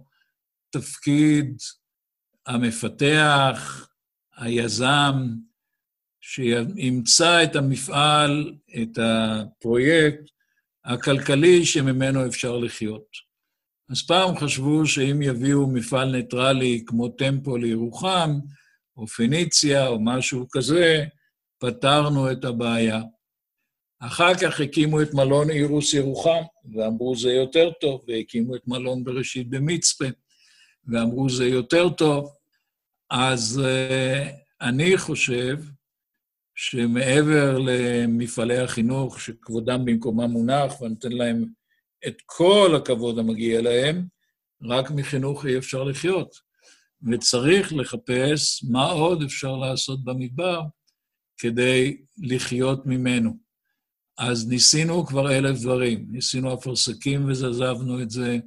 תפקיד 0.69 1.58
המפתח, 2.46 3.88
היזם, 4.36 5.13
שימצא 6.22 7.43
את 7.43 7.56
המפעל, 7.56 8.56
את 8.82 8.98
הפרויקט 9.02 10.24
הכלכלי 10.86 11.65
שממנו 11.65 12.28
אפשר 12.28 12.58
לחיות. 12.58 13.33
אז 13.89 14.02
פעם 14.08 14.38
חשבו 14.38 14.86
שאם 14.86 15.22
יביאו 15.22 15.67
מפעל 15.67 16.12
ניטרלי 16.12 16.84
כמו 16.86 17.10
טמפו 17.10 17.58
לירוחם, 17.58 18.39
או 18.98 19.08
פניציה, 19.08 19.88
או 19.88 20.00
משהו 20.00 20.48
כזה, 20.52 21.06
פתרנו 21.60 22.32
את 22.32 22.46
הבעיה. 22.46 23.02
אחר 24.00 24.36
כך 24.36 24.60
הקימו 24.60 25.02
את 25.02 25.13
מלון 25.13 25.50
אירוס 25.50 25.93
ירוחם, 25.93 26.43
ואמרו 26.76 27.15
זה 27.15 27.32
יותר 27.32 27.72
טוב, 27.82 28.04
והקימו 28.08 28.56
את 28.56 28.67
מלון 28.67 29.04
בראשית 29.04 29.50
במצפה, 29.50 30.06
ואמרו 30.88 31.30
זה 31.30 31.48
יותר 31.48 31.89
טוב. 31.89 32.34
אז 33.10 33.62
uh, 33.63 34.30
אני 34.62 34.98
חושב 34.98 35.60
שמעבר 36.56 37.58
למפעלי 37.60 38.58
החינוך, 38.58 39.22
שכבודם 39.22 39.86
במקומם 39.86 40.32
מונח, 40.32 40.82
ואני 40.82 40.93
נותן 40.93 41.12
להם 41.12 41.46
את 42.08 42.18
כל 42.26 42.74
הכבוד 42.78 43.20
המגיע 43.20 43.62
להם, 43.62 44.08
רק 44.63 44.92
מחינוך 44.92 45.46
אי 45.46 45.58
אפשר 45.58 45.84
לחיות. 45.84 46.36
וצריך 47.12 47.74
לחפש 47.74 48.63
מה 48.70 48.86
עוד 48.86 49.24
אפשר 49.24 49.56
לעשות 49.58 50.04
במדבר 50.04 50.62
כדי 51.38 51.98
לחיות 52.18 52.86
ממנו. 52.86 53.38
אז 54.18 54.48
ניסינו 54.48 55.06
כבר 55.06 55.32
אלף 55.32 55.62
דברים. 55.62 56.06
ניסינו 56.12 56.54
אפרסקים 56.54 57.26
ועזבנו 57.26 58.02
את 58.02 58.10
זה, 58.10 58.38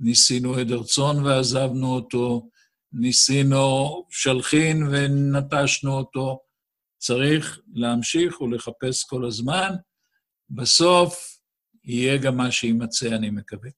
ניסינו 0.00 0.54
עדר 0.54 0.82
צאן 0.82 1.24
ועזבנו 1.24 1.94
אותו, 1.94 2.48
ניסינו 2.92 4.06
שלחין 4.10 4.82
ונטשנו 4.90 5.92
אותו. 5.92 6.40
צריך 6.98 7.60
להמשיך 7.74 8.40
ולחפש 8.40 9.04
כל 9.04 9.24
הזמן. 9.24 9.74
בסוף 10.50 11.39
יהיה 11.84 12.18
גם 12.18 12.36
מה 12.36 12.50
שיימצא, 12.50 13.08
אני 13.16 13.30
מקווה. 13.30 13.70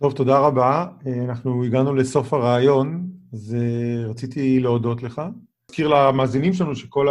טוב, 0.00 0.12
תודה 0.12 0.38
רבה. 0.38 0.86
אנחנו 1.28 1.64
הגענו 1.64 1.94
לסוף 1.94 2.32
הרעיון, 2.32 3.10
אז 3.32 3.56
רציתי 4.08 4.60
להודות 4.60 5.02
לך. 5.02 5.22
אזכיר 5.70 5.88
למאזינים 5.88 6.52
שלנו 6.52 6.76
שכל 6.76 7.08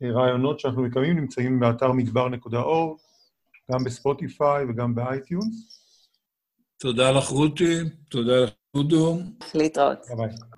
הראיונות 0.00 0.60
שאנחנו 0.60 0.82
מקיימים 0.82 1.18
נמצאים 1.18 1.60
באתר 1.60 1.92
מדבר.org, 1.92 3.00
גם 3.72 3.84
ב 3.84 3.94
Spotify 3.94 4.64
וגם 4.64 4.94
ב 4.94 5.04
iTunes. 5.04 5.74
תודה 6.78 7.10
לך, 7.10 7.24
רותי, 7.24 7.78
תודה 8.08 8.40
לך, 8.44 8.50
דודו. 8.76 9.18
להתראות. 9.54 9.98
ביי. 10.16 10.28